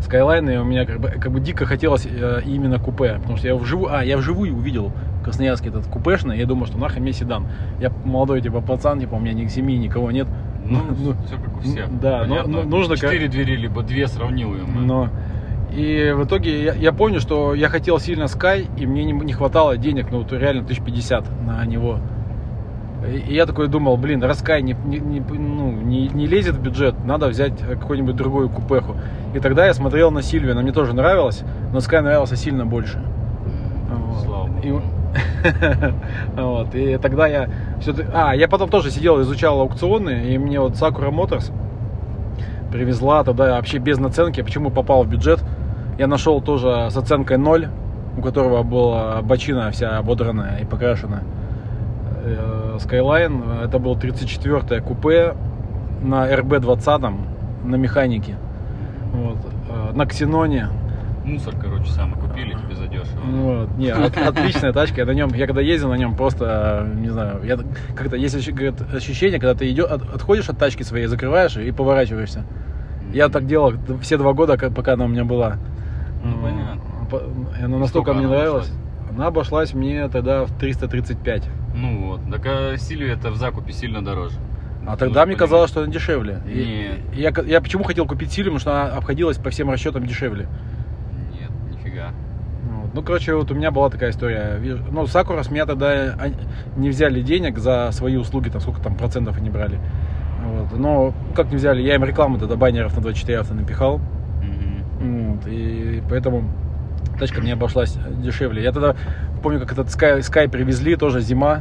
Skyline, 0.00 0.52
и 0.54 0.58
у 0.58 0.64
меня 0.64 0.84
как 0.84 1.00
бы, 1.00 1.08
как 1.08 1.32
бы 1.32 1.40
дико 1.40 1.64
хотелось 1.64 2.06
э, 2.06 2.42
именно 2.44 2.78
купе, 2.78 3.14
потому 3.20 3.38
что 3.38 3.48
я 3.48 3.54
вживую, 3.56 3.94
а, 3.94 4.04
я 4.04 4.18
вживую 4.18 4.54
увидел 4.54 4.92
в 5.20 5.24
Красноярске 5.24 5.70
этот 5.70 5.86
купешный, 5.86 6.36
я 6.38 6.44
думал, 6.44 6.66
что 6.66 6.76
нахрен 6.76 7.02
мне 7.02 7.12
седан. 7.14 7.46
Я 7.80 7.90
молодой, 8.04 8.42
типа, 8.42 8.60
пацан, 8.60 9.00
типа, 9.00 9.14
у 9.14 9.20
меня 9.20 9.32
ни 9.32 9.46
семьи, 9.46 9.78
никого 9.78 10.10
нет. 10.10 10.28
Ну, 10.66 10.80
Ну, 10.90 11.14
все 11.26 11.36
как 11.36 11.56
у 11.56 11.60
всех. 11.60 12.00
да, 12.00 12.24
ну, 12.26 12.34
Понятно. 12.36 12.52
ну, 12.52 12.68
нужно 12.68 12.96
как- 12.96 13.10
Четыре 13.12 13.28
двери, 13.28 13.56
либо 13.56 13.82
две 13.82 14.06
сравниваемые. 14.06 14.86
Но 14.86 15.08
и 15.74 16.12
в 16.12 16.24
итоге 16.24 16.62
я, 16.64 16.74
я 16.74 16.92
понял, 16.92 17.20
что 17.20 17.54
я 17.54 17.68
хотел 17.68 17.98
сильно 17.98 18.24
Sky, 18.24 18.66
и 18.76 18.86
мне 18.86 19.04
не, 19.04 19.12
не 19.12 19.32
хватало 19.32 19.76
денег, 19.76 20.06
ну 20.10 20.18
вот 20.18 20.32
реально 20.32 20.62
1050 20.62 21.24
на 21.46 21.64
него. 21.64 21.98
И, 23.12 23.16
и 23.30 23.34
я 23.34 23.44
такой 23.46 23.68
думал, 23.68 23.96
блин, 23.96 24.22
раз 24.22 24.42
Sky 24.42 24.60
не, 24.62 24.74
не, 24.84 24.98
не- 24.98 25.20
ну, 25.20 25.70
не, 25.72 26.08
не 26.08 26.26
лезет 26.26 26.56
в 26.56 26.62
бюджет, 26.62 26.94
надо 27.04 27.28
взять 27.28 27.58
какую-нибудь 27.58 28.16
другую 28.16 28.48
купеху. 28.48 28.96
И 29.34 29.40
тогда 29.40 29.66
я 29.66 29.74
смотрел 29.74 30.10
на 30.10 30.22
Сильвию, 30.22 30.52
она 30.52 30.62
мне 30.62 30.72
тоже 30.72 30.94
нравилась, 30.94 31.42
но 31.72 31.78
Sky 31.78 32.00
нравился 32.00 32.36
сильно 32.36 32.64
больше. 32.64 33.02
Вот. 33.90 34.22
Слава 34.24 34.50
И- 34.62 34.70
богу. 34.70 34.82
вот, 36.36 36.74
и 36.74 36.96
тогда 36.98 37.26
я 37.28 37.48
все 37.80 37.94
А, 38.12 38.34
я 38.34 38.48
потом 38.48 38.68
тоже 38.68 38.90
сидел, 38.90 39.20
изучал 39.22 39.60
аукционы, 39.60 40.32
и 40.32 40.38
мне 40.38 40.58
вот 40.58 40.72
Sakura 40.72 41.10
Motors 41.10 41.52
привезла 42.72 43.22
тогда 43.22 43.54
вообще 43.56 43.78
без 43.78 43.98
наценки. 43.98 44.42
Почему 44.42 44.70
попал 44.70 45.04
в 45.04 45.08
бюджет? 45.08 45.40
Я 45.98 46.06
нашел 46.06 46.40
тоже 46.40 46.88
с 46.90 46.96
оценкой 46.96 47.38
0, 47.38 47.68
у 48.18 48.22
которого 48.22 48.62
была 48.62 49.22
бочина 49.22 49.70
вся 49.70 49.98
ободранная 49.98 50.58
и 50.58 50.64
покрашена. 50.64 51.22
э, 52.24 52.76
Skyline. 52.78 53.64
Это 53.64 53.78
был 53.78 53.96
34-е 53.96 54.80
купе 54.80 55.34
на 56.02 56.28
RB20 56.32 57.14
на 57.64 57.76
механике. 57.76 58.36
Вот. 59.12 59.36
э, 59.68 59.92
На 59.94 60.06
Ксеноне. 60.06 60.68
Мусор, 61.24 61.54
короче, 61.60 61.90
самый 61.90 62.18
купили 62.20 62.52
тебе 62.52 62.74
задешево. 62.76 63.20
Вот. 63.24 63.78
Не, 63.78 63.90
от- 63.90 64.16
отличная 64.28 64.72
тачка. 64.72 65.00
Я 65.02 65.06
на 65.06 65.12
нем, 65.12 65.30
я 65.34 65.46
когда 65.46 65.60
ездил 65.62 65.88
на 65.90 65.94
нем, 65.96 66.16
просто, 66.16 66.86
э, 66.86 66.94
не 67.00 67.08
знаю, 67.10 67.40
я 67.44 67.56
как-то 67.94 68.16
есть 68.16 68.34
ощущение, 68.36 69.38
когда 69.40 69.54
ты 69.54 69.70
идешь, 69.70 69.86
от- 69.86 70.14
отходишь 70.14 70.48
от 70.50 70.58
тачки 70.58 70.82
своей, 70.82 71.06
закрываешь 71.06 71.56
и 71.56 71.70
поворачиваешься. 71.72 72.44
Я 73.12 73.28
так 73.28 73.46
делал 73.46 73.72
все 74.02 74.16
два 74.18 74.32
года, 74.32 74.56
пока 74.70 74.94
она 74.94 75.04
у 75.04 75.08
меня 75.08 75.24
была. 75.24 75.54
Ну, 76.24 76.42
понятно. 76.42 77.64
Она 77.64 77.78
настолько 77.78 78.12
мне 78.14 78.26
она 78.26 78.36
нравилась. 78.36 78.66
обошлась? 78.68 79.10
Она 79.10 79.26
обошлась 79.26 79.74
мне 79.74 80.08
тогда 80.08 80.44
в 80.44 80.58
335. 80.58 81.44
Ну 81.74 82.06
вот. 82.06 82.20
Так 82.30 82.46
а 82.46 82.76
Сильвия 82.76 83.12
это 83.12 83.30
в 83.30 83.36
закупе 83.36 83.72
сильно 83.72 84.02
дороже. 84.02 84.36
А 84.80 84.90
Нужно 84.90 84.96
тогда 84.96 85.26
мне 85.26 85.34
понимать. 85.34 85.38
казалось, 85.38 85.70
что 85.70 85.82
она 85.82 85.92
дешевле. 85.92 86.40
Нет. 86.44 86.54
и 86.54 87.20
я, 87.20 87.32
я 87.46 87.60
почему 87.60 87.84
хотел 87.84 88.06
купить 88.06 88.32
Силию, 88.32 88.52
потому 88.52 88.58
что 88.60 88.72
она 88.72 88.96
обходилась 88.96 89.38
по 89.38 89.50
всем 89.50 89.70
расчетам 89.70 90.06
дешевле. 90.06 90.46
Нет, 91.32 91.50
нифига. 91.70 92.10
Вот. 92.70 92.94
Ну, 92.94 93.02
короче, 93.02 93.34
вот 93.34 93.50
у 93.50 93.54
меня 93.54 93.70
была 93.70 93.88
такая 93.88 94.10
история. 94.10 94.60
Ну, 94.90 95.06
Сакура 95.06 95.42
с 95.42 95.50
меня 95.50 95.64
тогда 95.66 96.16
не 96.76 96.90
взяли 96.90 97.22
денег 97.22 97.58
за 97.58 97.90
свои 97.92 98.16
услуги, 98.16 98.48
там 98.48 98.60
сколько 98.60 98.80
там 98.80 98.94
процентов 98.96 99.38
они 99.38 99.48
брали. 99.50 99.78
Вот. 100.44 100.78
Но 100.78 101.14
как 101.34 101.50
не 101.50 101.56
взяли, 101.56 101.80
я 101.82 101.94
им 101.94 102.04
рекламу 102.04 102.38
тогда 102.38 102.56
баннеров 102.56 102.94
на 102.96 103.02
24 103.02 103.38
авто 103.38 103.54
напихал. 103.54 104.00
Вот. 105.34 105.46
И 105.46 106.02
поэтому 106.08 106.44
тачка 107.18 107.40
мне 107.40 107.52
обошлась 107.52 107.96
дешевле. 108.22 108.62
Я 108.62 108.72
тогда 108.72 108.96
помню, 109.42 109.60
как 109.60 109.72
этот 109.72 109.88
Sky, 109.88 110.20
Sky 110.20 110.48
привезли, 110.48 110.96
тоже 110.96 111.20
зима. 111.20 111.60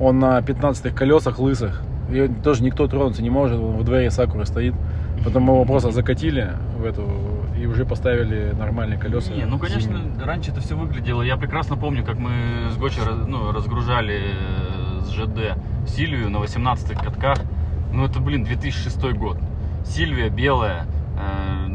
Он 0.00 0.18
на 0.18 0.42
15 0.42 0.94
колесах 0.94 1.38
лысых. 1.38 1.82
И 2.10 2.30
тоже 2.44 2.62
никто 2.62 2.86
тронуться 2.86 3.22
не 3.22 3.30
может, 3.30 3.58
он 3.58 3.76
во 3.76 3.82
дворе 3.82 4.10
Сакура 4.10 4.44
стоит. 4.44 4.74
Потом 5.24 5.44
мы 5.44 5.54
его 5.54 5.64
просто 5.64 5.90
закатили 5.90 6.52
в 6.78 6.84
эту 6.84 7.04
и 7.60 7.66
уже 7.66 7.84
поставили 7.84 8.54
нормальные 8.56 8.98
колеса. 8.98 9.32
Не, 9.32 9.44
ну 9.44 9.58
конечно, 9.58 9.98
зимние. 9.98 10.24
раньше 10.24 10.50
это 10.50 10.60
все 10.60 10.76
выглядело. 10.76 11.22
Я 11.22 11.36
прекрасно 11.36 11.76
помню, 11.76 12.04
как 12.04 12.18
мы 12.18 12.70
с 12.72 12.76
Гочи 12.76 13.00
ну, 13.26 13.50
разгружали 13.50 14.20
э, 14.20 15.00
с 15.00 15.10
ЖД 15.10 15.58
Сильвию 15.88 16.30
на 16.30 16.38
18 16.38 16.92
катках. 16.98 17.38
Ну 17.92 18.04
это, 18.04 18.20
блин, 18.20 18.44
2006 18.44 19.00
год. 19.14 19.38
Сильвия 19.84 20.28
белая, 20.28 20.86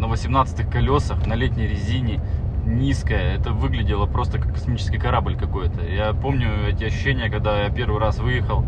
на 0.01 0.07
18 0.07 0.67
колесах, 0.67 1.27
на 1.27 1.35
летней 1.35 1.67
резине, 1.67 2.19
низкая. 2.65 3.35
Это 3.37 3.51
выглядело 3.51 4.07
просто 4.07 4.39
как 4.39 4.53
космический 4.53 4.97
корабль 4.97 5.37
какой-то. 5.37 5.85
Я 5.85 6.13
помню 6.13 6.47
эти 6.67 6.85
ощущения, 6.85 7.29
когда 7.29 7.63
я 7.63 7.69
первый 7.69 7.99
раз 7.99 8.17
выехал 8.17 8.65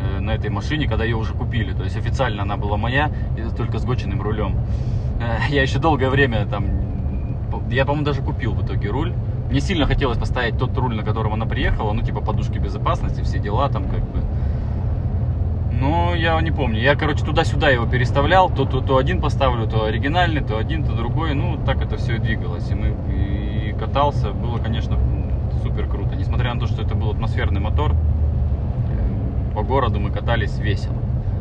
э, 0.00 0.20
на 0.20 0.32
этой 0.32 0.50
машине, 0.50 0.86
когда 0.86 1.04
ее 1.04 1.16
уже 1.16 1.32
купили. 1.32 1.72
То 1.72 1.84
есть 1.84 1.96
официально 1.96 2.42
она 2.42 2.58
была 2.58 2.76
моя, 2.76 3.10
только 3.56 3.78
с 3.78 3.84
Гочиным 3.86 4.20
рулем. 4.20 4.58
Э, 5.20 5.38
Я 5.48 5.62
еще 5.62 5.78
долгое 5.78 6.10
время 6.10 6.44
там... 6.46 6.66
Я, 7.70 7.86
по-моему, 7.86 8.04
даже 8.04 8.20
купил 8.20 8.52
в 8.52 8.62
итоге 8.66 8.90
руль. 8.90 9.14
Мне 9.48 9.60
сильно 9.60 9.86
хотелось 9.86 10.18
поставить 10.18 10.58
тот 10.58 10.76
руль, 10.76 10.96
на 10.96 11.02
котором 11.02 11.32
она 11.32 11.46
приехала, 11.46 11.92
ну, 11.94 12.02
типа 12.02 12.20
подушки 12.20 12.58
безопасности, 12.58 13.22
все 13.22 13.38
дела 13.38 13.70
там 13.70 13.84
как 13.84 14.00
бы. 14.00 14.18
Но 15.80 16.14
я 16.14 16.40
не 16.40 16.50
помню. 16.50 16.80
Я, 16.80 16.94
короче, 16.94 17.24
туда-сюда 17.24 17.68
его 17.70 17.86
переставлял. 17.86 18.48
То, 18.50 18.64
то, 18.64 18.80
то 18.80 18.96
один 18.96 19.20
поставлю, 19.20 19.66
то 19.66 19.84
оригинальный, 19.84 20.40
то 20.40 20.56
один, 20.56 20.84
то 20.84 20.92
другой. 20.92 21.34
Ну, 21.34 21.58
так 21.64 21.82
это 21.82 21.96
все 21.96 22.16
и 22.16 22.18
двигалось. 22.18 22.70
И, 22.70 22.74
мы, 22.74 22.94
и 23.12 23.74
катался. 23.78 24.30
Было, 24.30 24.58
конечно, 24.58 24.98
супер 25.62 25.86
круто. 25.88 26.14
Несмотря 26.16 26.54
на 26.54 26.60
то, 26.60 26.66
что 26.66 26.82
это 26.82 26.94
был 26.94 27.10
атмосферный 27.10 27.60
мотор, 27.60 27.92
по 29.54 29.62
городу 29.62 30.00
мы 30.00 30.10
катались 30.10 30.58
весело. 30.58 30.96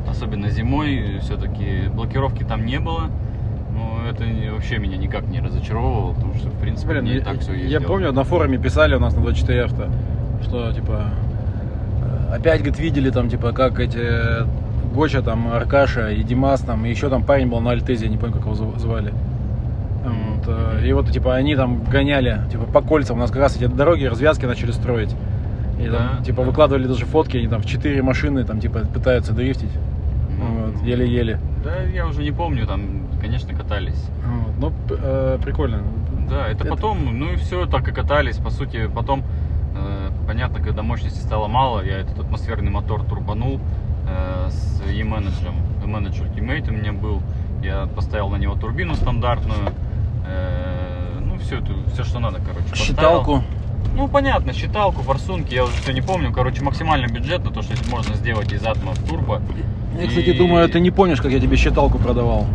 Особенно 0.10 0.50
зимой, 0.50 1.20
все-таки 1.22 1.88
блокировки 1.94 2.44
там 2.44 2.66
не 2.66 2.80
было. 2.80 3.04
Но 3.74 4.08
это 4.10 4.26
не- 4.26 4.52
вообще 4.52 4.78
меня 4.78 4.98
никак 4.98 5.28
не 5.28 5.40
разочаровывало, 5.40 6.14
потому 6.14 6.36
что, 6.36 6.50
в 6.50 6.60
принципе, 6.60 6.92
Блин, 6.92 7.04
мне 7.04 7.14
и 7.14 7.18
я, 7.18 7.24
так 7.24 7.40
все 7.40 7.54
я 7.56 7.82
помню, 7.82 8.12
на 8.12 8.24
форуме 8.24 8.58
писали 8.60 8.94
у 8.96 9.00
нас 9.00 9.16
на 9.16 9.22
24 9.24 9.64
авто, 9.64 9.88
что 10.44 10.72
типа 10.74 11.06
опять, 12.34 12.60
говорит, 12.62 12.80
видели 12.80 13.10
там, 13.10 13.30
типа, 13.30 13.52
как 13.52 13.80
эти 13.80 14.00
э, 14.00 14.46
Гоча, 14.94 15.22
там, 15.22 15.52
Аркаша 15.54 16.10
и 16.10 16.24
Димас, 16.24 16.62
там, 16.62 16.86
и 16.86 16.90
еще 16.90 17.10
там 17.10 17.24
парень 17.24 17.48
был 17.50 17.60
на 17.60 17.72
Альтезе, 17.72 18.06
я 18.06 18.12
не 18.12 18.18
помню, 18.18 18.36
как 18.36 18.44
его 18.46 18.54
зв- 18.54 18.80
звали. 18.80 19.14
Вот, 20.04 20.44
э, 20.48 20.86
и 20.88 20.94
вот, 20.94 21.10
типа, 21.12 21.36
они 21.36 21.56
там 21.56 21.84
гоняли, 21.84 22.42
типа, 22.52 22.66
по 22.66 22.82
кольцам, 22.82 23.18
у 23.18 23.20
нас 23.20 23.32
как 23.32 23.40
раз 23.42 23.56
эти 23.56 23.66
дороги, 23.66 24.06
развязки 24.06 24.46
начали 24.46 24.72
строить. 24.72 25.16
И 25.80 25.86
там, 25.86 26.18
Да, 26.20 26.24
типа, 26.24 26.42
да. 26.44 26.48
выкладывали 26.50 26.88
даже 26.88 27.06
фотки, 27.06 27.38
они 27.38 27.48
там 27.48 27.62
в 27.62 27.66
четыре 27.66 28.02
машины, 28.04 28.44
там, 28.44 28.60
типа, 28.60 28.80
пытаются 28.94 29.34
дрифтить. 29.34 29.72
Ну, 30.38 30.46
Вот, 30.72 30.84
еле-еле. 30.84 31.40
Да, 31.64 31.82
я 31.94 32.06
уже 32.08 32.22
не 32.24 32.32
помню, 32.32 32.68
там, 32.68 32.82
конечно, 33.22 33.54
катались. 33.56 34.04
Вот, 34.58 34.74
ну, 34.90 34.96
э, 35.02 35.38
прикольно. 35.44 35.80
Да, 36.30 36.48
это, 36.48 36.66
Это- 36.66 36.76
потом, 36.76 37.18
ну 37.18 37.32
и 37.32 37.36
все, 37.38 37.66
так 37.66 37.88
и 37.88 37.92
катались. 37.92 38.38
По 38.38 38.50
сути, 38.50 38.88
потом, 38.94 39.24
понятно, 40.28 40.60
когда 40.62 40.82
мощности 40.84 41.20
стало 41.20 41.48
мало, 41.48 41.82
я 41.84 42.00
этот 42.00 42.20
атмосферный 42.20 42.72
мотор 42.72 43.04
турбанул 43.04 43.60
э, 44.08 44.50
с 44.50 44.82
e-менеджером. 44.90 45.56
E-менедж 45.84 46.22
Ultimate 46.22 46.70
у 46.70 46.74
меня 46.74 46.94
был. 46.94 47.22
Я 47.64 47.88
поставил 47.96 48.30
на 48.30 48.38
него 48.38 48.56
турбину 48.56 48.96
стандартную. 48.96 49.70
э, 50.26 51.20
ну, 51.22 51.38
все, 51.40 51.60
это, 51.60 51.72
все, 51.94 52.04
что 52.04 52.20
надо, 52.20 52.40
короче. 52.40 52.70
поставил. 52.70 52.86
Считалку. 52.86 53.44
Ну, 53.96 54.08
понятно, 54.08 54.54
считалку, 54.54 55.02
форсунки, 55.04 55.54
я 55.54 55.66
уже 55.66 55.74
все 55.74 55.92
не 55.94 56.02
помню. 56.02 56.32
Короче, 56.34 56.64
максимально 56.64 57.08
бюджетно, 57.08 57.52
то, 57.52 57.62
что 57.62 57.74
можно 57.92 58.16
сделать 58.16 58.52
из 58.52 58.66
атома 58.66 58.94
в 58.94 59.08
турбо. 59.08 59.42
Я, 60.00 60.08
кстати, 60.08 60.30
И- 60.30 60.38
думаю, 60.38 60.68
ты 60.70 60.80
не 60.80 60.90
помнишь, 60.90 61.22
как 61.22 61.32
я 61.32 61.40
тебе 61.40 61.58
считалку 61.58 62.00
продавал. 62.00 62.48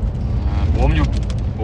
Помню, 0.81 1.05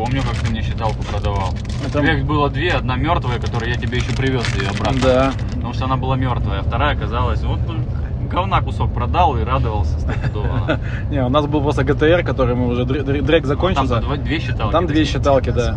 помню, 0.04 0.22
как 0.22 0.34
ты 0.40 0.50
мне 0.50 0.62
считалку 0.62 1.02
продавал. 1.04 1.54
Это- 1.86 1.98
У 2.00 2.02
тебя 2.02 2.14
их 2.14 2.24
было 2.26 2.50
две, 2.50 2.72
одна 2.72 2.96
мертвая, 2.96 3.38
которую 3.38 3.70
я 3.70 3.76
тебе 3.76 3.98
еще 3.98 4.12
привез 4.14 4.44
ее 4.54 4.68
обратно. 4.68 5.00
Да. 5.02 5.32
Потому 5.54 5.72
что 5.72 5.84
она 5.86 5.96
была 5.96 6.16
мертвая, 6.16 6.60
а 6.60 6.62
вторая 6.62 6.94
оказалась, 6.96 7.42
вот 7.42 7.60
ну, 7.66 7.74
говна 8.30 8.60
кусок 8.60 8.92
продал 8.92 9.36
и 9.38 9.44
радовался 9.44 9.98
стопудово. 10.00 10.78
Не, 11.10 11.22
у 11.24 11.28
нас 11.28 11.46
был 11.46 11.62
просто 11.62 11.84
ГТР, 11.84 12.22
который 12.24 12.54
мы 12.54 12.68
уже 12.68 12.82
др- 12.84 13.02
др- 13.02 13.22
дрек 13.22 13.46
закончился. 13.46 14.00
Там 14.00 14.22
две 14.22 14.38
считалки. 14.40 14.72
Там 14.72 14.86
две 14.86 15.04
считалки, 15.04 15.50
да. 15.50 15.76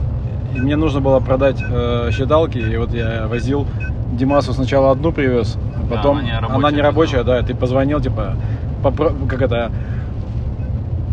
И 0.55 0.59
мне 0.59 0.75
нужно 0.75 1.01
было 1.01 1.19
продать 1.19 1.61
э, 1.61 2.09
считалки, 2.11 2.57
и 2.57 2.77
вот 2.77 2.93
я 2.93 3.27
возил 3.27 3.67
Димасу 4.13 4.53
сначала 4.53 4.91
одну 4.91 5.11
привез, 5.11 5.57
а 5.75 5.81
Да, 5.89 5.95
потом 5.97 6.17
она 6.17 6.23
не 6.25 6.31
рабочая 6.39 6.55
она 6.55 6.71
не 6.71 6.81
рабочая, 6.81 7.17
оказалась. 7.19 7.41
да, 7.43 7.47
ты 7.47 7.55
позвонил, 7.55 7.99
типа, 8.01 8.35
попро- 8.81 9.27
как 9.27 9.41
это, 9.41 9.71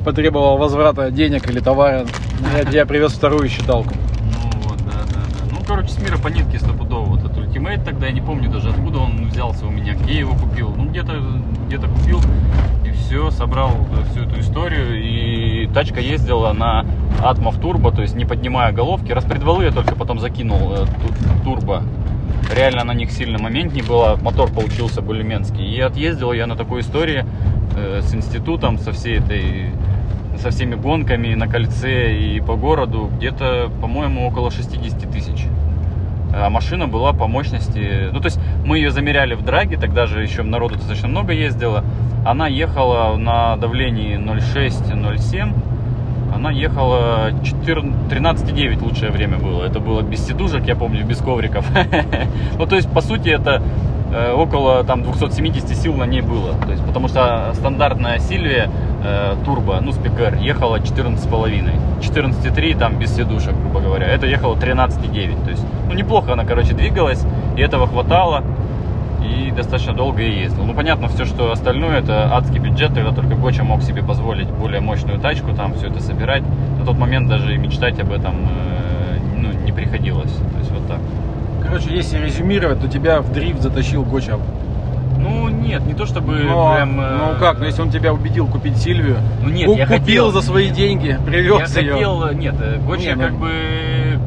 потребовал 0.05 0.59
возврата 0.59 1.11
денег 1.11 1.49
или 1.51 1.61
товара, 1.61 2.07
я, 2.63 2.71
я 2.71 2.87
привез 2.87 3.13
вторую 3.13 3.49
считалку. 3.49 3.95
Ну 4.23 4.61
вот, 4.69 4.79
да, 4.79 4.93
да, 4.93 5.21
да. 5.21 5.51
Ну, 5.51 5.65
короче, 5.67 5.89
с 5.89 5.99
мира 5.99 6.19
по 6.19 6.29
нитке 6.29 6.59
стопудово. 6.59 7.07
Вот 7.07 7.21
этот 7.21 7.39
ультимейт 7.39 7.85
тогда, 7.85 8.07
я 8.07 8.13
не 8.13 8.21
помню 8.21 8.51
даже 8.51 8.69
откуда 8.71 8.99
он 8.99 9.29
взялся 9.29 9.67
у 9.67 9.71
меня, 9.71 9.95
где 9.95 10.13
я 10.13 10.19
его 10.21 10.35
купил. 10.35 10.75
Ну, 10.77 10.85
где-то 10.87 11.15
где 11.67 11.79
купил 11.79 12.21
и 12.85 12.91
все, 12.91 13.31
собрал 13.31 13.71
всю 14.11 14.25
эту 14.25 14.41
историю. 14.41 15.03
И 15.03 15.67
тачка 15.73 16.01
ездила 16.01 16.53
на 16.53 16.85
Atmos 17.23 17.59
Turbo, 17.61 17.95
то 17.95 18.03
есть 18.03 18.15
не 18.15 18.25
поднимая 18.25 18.73
головки. 18.73 19.11
Распредвалы 19.13 19.65
я 19.65 19.71
только 19.71 19.97
потом 19.97 20.21
закинул 20.21 20.73
э, 20.75 20.85
ту- 20.87 21.45
турбо. 21.45 21.83
Реально 22.55 22.85
на 22.85 22.93
них 22.93 23.11
сильно 23.11 23.39
момент 23.39 23.73
не 23.73 23.81
было, 23.81 24.19
мотор 24.21 24.51
получился 24.51 25.01
булеменский. 25.01 25.65
И 25.65 25.81
отъездил 25.81 26.33
я 26.33 26.47
на 26.47 26.57
такой 26.57 26.83
истории 26.83 27.25
э, 27.77 28.01
с 28.03 28.15
институтом, 28.15 28.79
со 28.79 28.93
всей 28.93 29.19
этой 29.19 29.71
со 30.39 30.51
всеми 30.51 30.75
гонками 30.75 31.35
на 31.35 31.49
кольце 31.49 32.17
и 32.17 32.41
по 32.41 32.57
городу 32.57 33.11
где-то, 33.17 33.71
по-моему, 33.81 34.27
около 34.27 34.51
60 34.51 35.11
тысяч. 35.11 35.47
А 36.33 36.51
машина 36.51 36.89
была 36.89 37.13
по 37.13 37.27
мощности, 37.29 38.09
ну 38.13 38.19
то 38.21 38.27
есть 38.27 38.41
мы 38.65 38.79
ее 38.79 38.91
замеряли 38.91 39.35
в 39.35 39.43
драге, 39.43 39.77
тогда 39.77 40.07
же 40.07 40.23
еще 40.23 40.43
народу 40.43 40.77
достаточно 40.77 41.09
много 41.09 41.33
ездило. 41.33 41.85
Она 42.27 42.49
ехала 42.49 43.17
на 43.17 43.57
давлении 43.57 44.19
0,6-0,7, 44.19 45.55
она 46.35 46.51
ехала 46.51 47.31
14 47.45 47.95
13,9 48.11 48.83
лучшее 48.83 49.11
время 49.13 49.39
было. 49.39 49.65
Это 49.65 49.79
было 49.79 50.03
без 50.03 50.27
сидушек, 50.27 50.65
я 50.67 50.75
помню, 50.75 51.05
без 51.05 51.19
ковриков. 51.19 51.67
Ну 52.59 52.67
то 52.67 52.77
есть 52.77 52.91
по 52.91 53.01
сути 53.01 53.29
это 53.29 53.63
около 54.37 54.85
там 54.85 55.03
270 55.03 55.77
сил 55.77 55.95
на 55.95 56.05
ней 56.05 56.21
было. 56.21 56.55
То 56.65 56.71
есть, 56.71 56.85
потому 56.85 57.09
что 57.09 57.53
стандартная 57.55 58.19
Сильвия 58.19 58.71
э, 59.05 59.37
турбо, 59.45 59.79
ну 59.81 59.93
спикер, 59.93 60.35
ехала 60.37 60.77
14,5. 60.77 62.01
14,3 62.01 62.79
там 62.79 62.99
без 62.99 63.15
сидушек, 63.15 63.55
грубо 63.55 63.81
говоря. 63.81 64.07
Это 64.07 64.27
ехало 64.27 64.57
13,9. 64.57 65.45
То 65.45 65.51
есть, 65.51 65.65
ну 65.89 65.95
неплохо 65.95 66.33
она, 66.33 66.45
короче, 66.45 66.75
двигалась, 66.75 67.25
и 67.57 67.61
этого 67.61 67.87
хватало. 67.87 68.43
И 69.23 69.51
достаточно 69.51 69.95
долго 69.95 70.21
я 70.21 70.29
ездил. 70.29 70.65
Ну, 70.65 70.75
понятно, 70.75 71.09
все, 71.09 71.25
что 71.25 71.51
остальное, 71.51 72.01
это 72.01 72.35
адский 72.35 72.59
бюджет. 72.59 72.93
Тогда 72.93 73.11
только 73.11 73.37
Гоча 73.37 73.65
мог 73.65 73.83
себе 73.83 74.03
позволить 74.03 74.49
более 74.49 74.81
мощную 74.81 75.19
тачку, 75.19 75.55
там 75.55 75.75
все 75.75 75.87
это 75.87 76.03
собирать. 76.03 76.43
На 76.79 76.85
тот 76.85 76.99
момент 76.99 77.29
даже 77.29 77.55
и 77.55 77.57
мечтать 77.57 77.99
об 78.01 78.13
этом 78.13 78.35
э, 78.35 79.19
ну, 79.37 79.53
не 79.65 79.73
приходилось. 79.73 80.33
То 80.33 80.59
есть 80.59 80.71
вот 80.73 80.87
так. 80.89 80.99
Короче, 81.75 81.93
если 81.93 82.19
резюмировать, 82.19 82.81
то 82.81 82.87
тебя 82.87 83.21
в 83.21 83.33
дрифт 83.33 83.61
затащил 83.61 84.05
Гоча. 84.05 84.39
Ну, 85.19 85.49
нет, 85.49 85.85
не 85.85 85.95
то 85.95 86.07
чтобы 86.07 86.35
Но, 86.35 86.73
прям... 86.77 87.01
э, 87.01 87.17
ну 87.19 87.41
как, 87.41 87.59
ну 87.59 87.65
если 87.65 87.83
он 87.83 87.91
тебя 87.91 88.13
убедил 88.15 88.47
купить 88.47 88.77
Сильвию, 88.77 89.17
Ну 89.43 89.49
нет, 89.49 89.69
я 89.77 89.85
купил 89.85 89.99
хотел. 89.99 90.31
за 90.31 90.41
свои 90.43 90.69
деньги, 90.71 91.09
Я 91.09 91.19
привез 91.19 91.77
ее. 91.77 91.93
хотел, 91.95 92.31
нет, 92.33 92.55
э, 92.61 92.79
Гочи 92.87 93.07
Не, 93.07 93.17
ну- 93.17 93.23
как 93.23 93.33
бы 93.35 93.51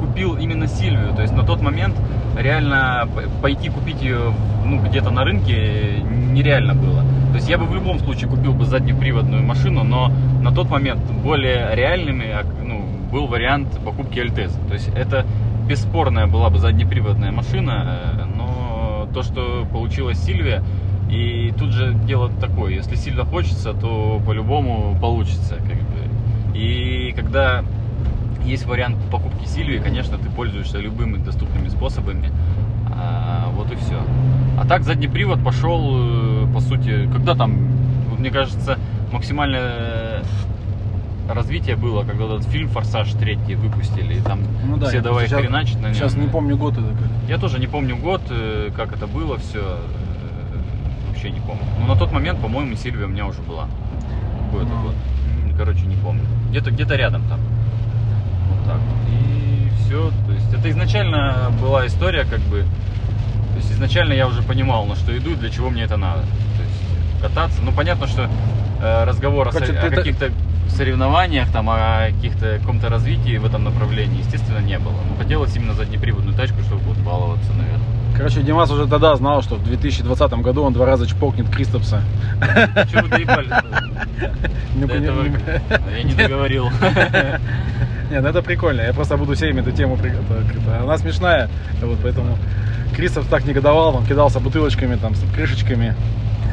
купил 0.02 0.36
именно 0.36 0.68
Сильвию, 0.68 1.14
то 1.16 1.22
есть 1.22 1.34
на 1.34 1.44
тот 1.44 1.62
момент 1.62 1.96
реально 2.38 3.08
пойти 3.42 3.70
купить 3.70 4.02
ее 4.02 4.34
ну, 4.66 4.82
где-то 4.82 5.10
на 5.10 5.24
рынке 5.24 6.02
нереально 6.32 6.76
было. 6.76 7.02
То 7.32 7.36
есть 7.36 7.48
я 7.48 7.58
бы 7.58 7.64
в 7.66 7.74
любом 7.74 7.98
случае 8.00 8.30
купил 8.30 8.52
бы 8.52 8.66
заднеприводную 8.66 9.42
машину, 9.42 9.86
но 9.86 10.12
на 10.42 10.52
тот 10.52 10.70
момент 10.70 11.00
более 11.24 11.74
реальными 11.76 12.26
а, 12.30 12.44
ну, 12.62 12.84
был 13.10 13.28
вариант 13.28 13.70
покупки 13.86 14.20
Альтеза. 14.20 14.60
То 14.68 14.74
есть 14.74 14.90
это 14.96 15.26
бесспорная 15.68 16.28
была 16.28 16.50
бы 16.50 16.60
заднеприводная 16.60 17.32
машина, 17.32 18.00
э, 18.18 18.26
но 18.38 19.08
то, 19.14 19.24
что 19.24 19.68
получилась 19.72 20.20
Сильвия, 20.20 20.64
и 21.10 21.54
тут 21.58 21.72
же 21.72 21.94
дело 21.94 22.30
такое, 22.30 22.74
если 22.74 22.96
сильно 22.96 23.26
хочется, 23.26 23.74
то 23.74 24.22
по-любому 24.26 24.98
получится. 25.00 25.56
Как 25.56 25.78
бы. 25.78 26.58
И 26.58 27.14
когда 27.16 27.64
есть 28.44 28.66
вариант 28.66 28.98
покупки 29.12 29.46
Сильвии, 29.46 29.80
конечно, 29.80 30.18
ты 30.18 30.30
пользуешься 30.30 30.80
любыми 30.80 31.18
доступными 31.18 31.70
способами. 31.70 32.30
А, 32.90 33.50
вот 33.56 33.72
и 33.72 33.76
все. 33.76 34.02
А 34.60 34.66
так 34.66 34.84
задний 34.84 35.08
привод 35.08 35.44
пошел, 35.44 35.82
э, 35.96 36.48
по 36.54 36.60
сути, 36.60 37.10
когда 37.12 37.36
там, 37.36 37.54
мне 38.18 38.32
кажется, 38.32 38.78
максимальное 39.12 40.24
развитие 41.30 41.76
было, 41.76 42.04
когда 42.04 42.26
этот 42.26 42.44
фильм 42.46 42.70
«Форсаж 42.70 43.10
3» 43.13 43.56
выпустили, 43.56 44.16
и 44.16 44.22
там 44.22 44.40
Ну 44.66 44.78
да, 44.78 44.88
все 44.88 45.02
давай 45.02 45.28
щас- 45.28 45.40
хреначить 45.40 45.80
на 45.82 45.88
нем. 45.88 45.94
Сейчас 45.96 46.16
не 46.16 46.28
помню 46.28 46.58
год 46.58 46.74
это. 46.78 46.94
Я 47.28 47.38
тоже 47.38 47.60
не 47.60 47.68
помню 47.68 47.98
год, 47.98 48.22
э, 48.30 48.70
как 48.76 48.94
это 48.94 49.08
было 49.08 49.38
все. 49.38 49.80
Вообще 51.10 51.30
не 51.32 51.40
помню. 51.40 51.63
Но 51.82 51.94
на 51.94 52.00
тот 52.00 52.12
момент, 52.12 52.40
по-моему, 52.40 52.76
Сильвия 52.76 53.06
у 53.06 53.10
меня 53.10 53.26
уже 53.26 53.42
была. 53.42 53.68
Какой 54.46 54.63
это 54.66 54.74
Ну. 54.74 54.84
год? 54.84 54.96
Короче, 55.58 55.86
не 55.86 55.96
помню. 55.96 56.24
Где-то 56.52 56.72
где 56.72 56.84
рядом 56.96 57.24
там. 57.28 57.40
Вот 58.50 58.66
так. 58.66 58.80
И 59.10 59.70
все. 59.80 60.12
То 60.28 60.32
есть 60.34 60.54
это 60.54 60.70
изначально 60.70 61.52
была 61.62 61.88
история, 61.88 62.24
как 62.26 62.40
бы. 62.42 62.62
То 63.52 63.58
есть 63.58 63.72
изначально 63.72 64.13
я 64.13 64.28
уже 64.28 64.44
понимал, 64.44 64.86
на 64.86 64.96
что 64.96 65.18
иду 65.18 65.32
и 65.32 65.36
для 65.36 65.50
чего 65.50 65.70
мне 65.70 65.84
это 65.84 65.98
надо. 65.98 66.22
То 66.22 66.63
есть 66.63 67.22
кататься. 67.22 67.60
Ну, 67.63 67.72
понятно, 67.72 68.06
что 68.08 68.30
э, 68.82 69.04
разговор 69.06 69.48
о, 69.48 69.52
Короче, 69.52 69.72
о 69.74 69.76
это- 69.88 69.96
каких-то 69.96 70.30
соревнованиях, 70.78 71.52
там, 71.52 71.70
о 71.70 72.08
каких-то 72.08 72.60
каком-то 72.60 72.90
развитии 72.90 73.38
в 73.38 73.46
этом 73.46 73.63
направлении, 73.63 74.20
естественно, 74.20 74.60
не 74.60 74.78
было. 74.80 74.94
Но 75.10 75.18
хотелось 75.22 75.56
именно 75.56 75.74
заднеприводную 75.74 76.36
тачку, 76.36 76.62
чтобы 76.62 76.82
вот 76.84 76.98
баловаться, 76.98 77.52
наверное. 77.54 77.86
Короче, 78.16 78.42
Димас 78.42 78.72
уже 78.72 78.88
тогда 78.88 79.16
знал, 79.16 79.42
что 79.44 79.56
в 79.56 79.63
2020 79.63 80.32
году 80.42 80.63
он 80.63 80.74
два 80.74 80.86
раза 80.86 81.06
чпокнет 81.08 81.50
Кристопса. 81.50 82.02
Чего 82.92 83.02
вы 83.04 83.10
доебались? 83.10 83.52
Ну, 84.76 84.88
До 84.88 84.98
не- 84.98 85.06
этого 85.06 85.24
не- 85.24 85.98
Я 85.98 86.04
не 86.04 86.13
договорил. 86.13 86.70
Нет, 88.10 88.24
ну 88.24 88.30
это 88.30 88.42
прикольно. 88.42 88.82
Я 88.82 88.94
просто 88.94 89.18
буду 89.18 89.36
всем 89.36 89.58
эту 89.58 89.72
тему... 89.72 89.98
Она 90.82 90.98
смешная, 90.98 91.50
вот 91.82 92.00
поэтому 92.02 92.38
Кристоф 92.96 93.28
так 93.28 93.46
негодовал, 93.46 93.96
он 93.96 94.06
кидался 94.06 94.40
бутылочками, 94.40 94.96
там, 94.96 95.13
с 95.13 95.24
крышечками. 95.36 95.94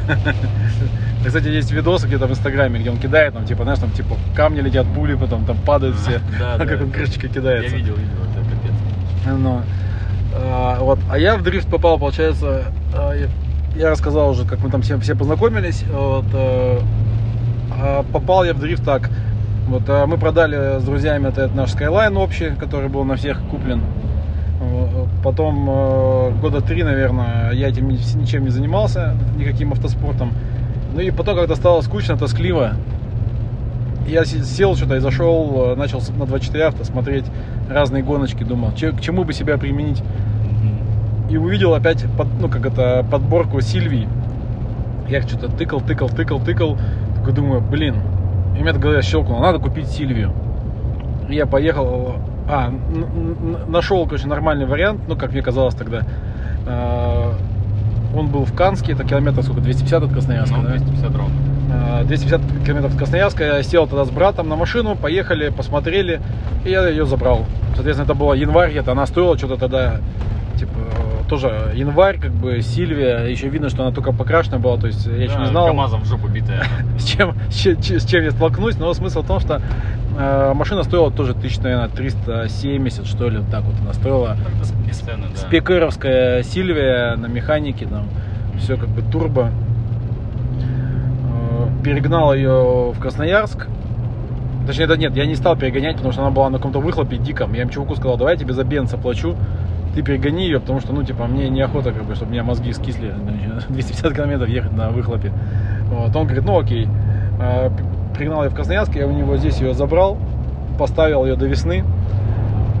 Кстати, 1.25 1.47
есть 1.47 1.71
видосы 1.71 2.07
где-то 2.07 2.27
в 2.27 2.31
Инстаграме, 2.31 2.79
где 2.79 2.91
он 2.91 2.97
кидает, 2.97 3.33
там, 3.33 3.45
типа, 3.45 3.63
знаешь, 3.63 3.79
там, 3.79 3.91
типа, 3.91 4.15
камни 4.35 4.61
летят, 4.61 4.85
пули, 4.93 5.15
потом 5.15 5.45
там 5.45 5.57
падают 5.57 5.95
все. 5.97 6.19
Да, 6.39 6.57
да. 6.59 6.65
Как 6.65 6.81
он 6.81 6.91
крышечкой 6.91 7.29
Я 7.29 7.35
кидается. 7.35 7.75
видел, 7.75 7.95
видел, 7.95 8.13
это 8.31 8.49
капец. 8.49 8.73
Ну, 9.25 9.61
а, 10.35 10.79
вот. 10.79 10.99
А 11.09 11.17
я 11.17 11.35
в 11.35 11.43
дрифт 11.43 11.67
попал, 11.67 11.97
получается, 11.97 12.65
а, 12.93 13.13
я, 13.13 13.27
я 13.75 13.89
рассказал 13.89 14.29
уже, 14.29 14.45
как 14.45 14.59
мы 14.59 14.69
там 14.69 14.81
все, 14.81 14.99
все 14.99 15.15
познакомились. 15.15 15.83
Вот, 15.91 16.25
э, 16.33 16.79
а 17.71 18.03
попал 18.03 18.43
я 18.43 18.53
в 18.53 18.59
дрифт 18.59 18.83
так. 18.83 19.09
Вот, 19.67 19.87
мы 19.87 20.17
продали 20.17 20.79
с 20.79 20.83
друзьями 20.83 21.29
этот 21.29 21.55
наш 21.55 21.73
Skyline 21.73 22.15
общий, 22.19 22.51
который 22.51 22.87
был 22.87 23.03
на 23.03 23.15
всех 23.15 23.41
куплен. 23.49 23.81
Вот, 24.71 25.07
Потом 25.23 25.67
э, 25.69 26.31
года 26.41 26.61
три, 26.61 26.83
наверное, 26.83 27.51
я 27.51 27.69
этим 27.69 27.89
ни- 27.89 28.17
ничем 28.19 28.43
не 28.43 28.49
занимался, 28.49 29.15
никаким 29.37 29.71
автоспортом. 29.71 30.31
Ну 30.93 30.99
и 31.01 31.11
потом, 31.11 31.35
когда 31.37 31.55
стало 31.55 31.81
скучно, 31.81 32.17
тоскливо, 32.17 32.71
я 34.07 34.23
се- 34.25 34.43
сел 34.43 34.75
что-то 34.75 34.95
и 34.95 34.99
зашел, 34.99 35.71
э, 35.71 35.75
начал 35.75 36.01
на 36.17 36.25
24 36.25 36.65
авто 36.65 36.83
смотреть 36.83 37.25
разные 37.69 38.03
гоночки, 38.03 38.43
думал, 38.43 38.71
че- 38.75 38.91
к 38.91 39.01
чему 39.01 39.23
бы 39.23 39.33
себя 39.33 39.57
применить. 39.57 40.01
И 41.29 41.37
увидел 41.37 41.73
опять, 41.73 42.05
под- 42.17 42.27
ну, 42.39 42.47
как 42.49 42.65
это, 42.67 43.03
подборку 43.09 43.59
Сильвии. 43.61 44.07
Я 45.09 45.21
что-то 45.23 45.49
тыкал, 45.49 45.81
тыкал, 45.81 46.09
тыкал, 46.09 46.39
тыкал. 46.39 46.77
Такой 47.15 47.33
думаю, 47.33 47.61
блин. 47.61 47.95
И 48.55 48.59
у 48.59 48.61
меня 48.61 48.73
в 48.73 48.79
голове 48.79 49.01
щелкнуло, 49.01 49.41
надо 49.41 49.57
купить 49.59 49.87
Сильвию. 49.87 50.31
И 51.27 51.33
я 51.35 51.47
поехал, 51.47 52.14
а, 52.47 52.71
нашел, 53.67 54.05
короче, 54.05 54.27
нормальный 54.27 54.65
вариант, 54.65 55.01
ну, 55.07 55.15
как 55.15 55.31
мне 55.31 55.41
казалось 55.41 55.75
тогда. 55.75 56.03
А, 56.67 57.33
Он 58.15 58.27
был 58.27 58.45
в 58.45 58.53
Канске, 58.55 58.93
это 58.93 59.03
километров 59.03 59.45
сколько, 59.45 59.61
250 59.61 60.03
от 60.03 60.11
Красноярска, 60.11 60.55
Ну, 60.57 60.63
да? 60.63 60.69
250 60.77 61.15
ровно. 61.15 61.35
А, 61.71 62.03
250 62.03 62.41
километров 62.65 62.93
от 62.93 62.97
Красноярска. 62.97 63.43
Я 63.43 63.63
сел 63.63 63.87
тогда 63.87 64.05
с 64.05 64.09
братом 64.09 64.47
на 64.47 64.55
машину, 64.55 64.95
поехали, 64.95 65.49
посмотрели, 65.49 66.21
и 66.63 66.69
я 66.69 66.87
ее 66.87 67.05
забрал. 67.05 67.45
Соответственно, 67.73 68.05
это 68.05 68.13
было 68.13 68.33
январь, 68.33 68.73
это 68.73 68.91
она 68.91 69.05
стоила 69.05 69.37
что-то 69.37 69.57
тогда, 69.57 69.97
типа, 70.57 70.71
тоже 71.27 71.71
январь, 71.75 72.19
как 72.19 72.31
бы, 72.31 72.61
Сильвия, 72.61 73.25
еще 73.25 73.49
видно, 73.49 73.69
что 73.69 73.83
она 73.83 73.91
только 73.91 74.11
покрашена 74.11 74.59
была, 74.59 74.77
то 74.77 74.87
есть 74.87 75.05
я 75.05 75.23
еще 75.23 75.35
не 75.35 75.45
Да, 75.45 75.51
знал, 75.51 75.67
КамАЗом 75.67 76.01
в 76.01 76.05
жопу 76.05 76.27
битая. 76.27 76.65
с 76.97 77.03
чем, 77.03 77.35
с 77.49 77.55
чем, 77.55 77.81
с 77.81 78.05
чем 78.05 78.23
я 78.23 78.31
столкнусь, 78.31 78.77
но 78.77 78.93
смысл 78.93 79.21
в 79.21 79.27
том, 79.27 79.39
что 79.39 79.61
э, 80.17 80.53
машина 80.53 80.83
стоила 80.83 81.11
тоже 81.11 81.33
тысяч, 81.33 81.57
наверное, 81.59 81.89
370, 81.89 83.05
что 83.07 83.29
ли, 83.29 83.39
вот 83.39 83.49
так 83.49 83.63
вот 83.63 83.75
она 83.81 83.93
стоила. 83.93 84.37
Цены, 84.91 85.25
да. 85.31 85.37
Спекеровская 85.37 86.43
Сильвия 86.43 87.15
на 87.15 87.27
механике, 87.27 87.85
там 87.85 88.07
все 88.57 88.77
как 88.77 88.89
бы 88.89 89.01
турбо. 89.01 89.51
Э, 91.29 91.67
Перегнал 91.83 92.33
ее 92.33 92.91
в 92.91 92.99
Красноярск. 92.99 93.67
Точнее, 94.65 94.85
это 94.85 94.97
нет, 94.97 95.15
я 95.15 95.25
не 95.25 95.35
стал 95.35 95.55
перегонять, 95.55 95.95
потому 95.97 96.11
что 96.11 96.21
она 96.21 96.31
была 96.31 96.49
на 96.49 96.57
каком-то 96.57 96.79
выхлопе 96.79 97.17
диком. 97.17 97.53
Я 97.53 97.63
им 97.63 97.69
чуваку 97.69 97.95
сказал, 97.95 98.17
давай 98.17 98.33
я 98.33 98.39
тебе 98.39 98.53
за 98.53 98.63
бенз 98.63 98.93
оплачу, 98.93 99.35
ты 99.95 100.01
перегони 100.01 100.43
ее, 100.43 100.59
потому 100.59 100.81
что, 100.81 100.91
ну, 100.91 101.03
типа, 101.03 101.25
мне 101.25 101.47
неохота, 101.49 101.93
как 101.93 102.03
бы, 102.03 102.15
чтобы 102.15 102.29
у 102.29 102.33
меня 102.33 102.43
мозги 102.43 102.73
скисли, 102.73 103.13
250 103.69 104.13
километров 104.15 104.49
ехать 104.49 104.73
на 104.73 104.89
выхлопе. 104.89 105.31
Вот. 105.89 106.13
Он 106.15 106.25
говорит, 106.25 106.43
ну, 106.43 106.59
окей. 106.59 106.87
Э, 107.39 107.69
Пригнал 108.15 108.43
ее 108.43 108.49
в 108.49 108.55
Красноярск, 108.55 108.95
я 108.95 109.07
у 109.07 109.11
него 109.11 109.35
здесь 109.35 109.59
ее 109.59 109.73
забрал, 109.73 110.17
поставил 110.77 111.25
ее 111.25 111.35
до 111.35 111.47
весны. 111.47 111.83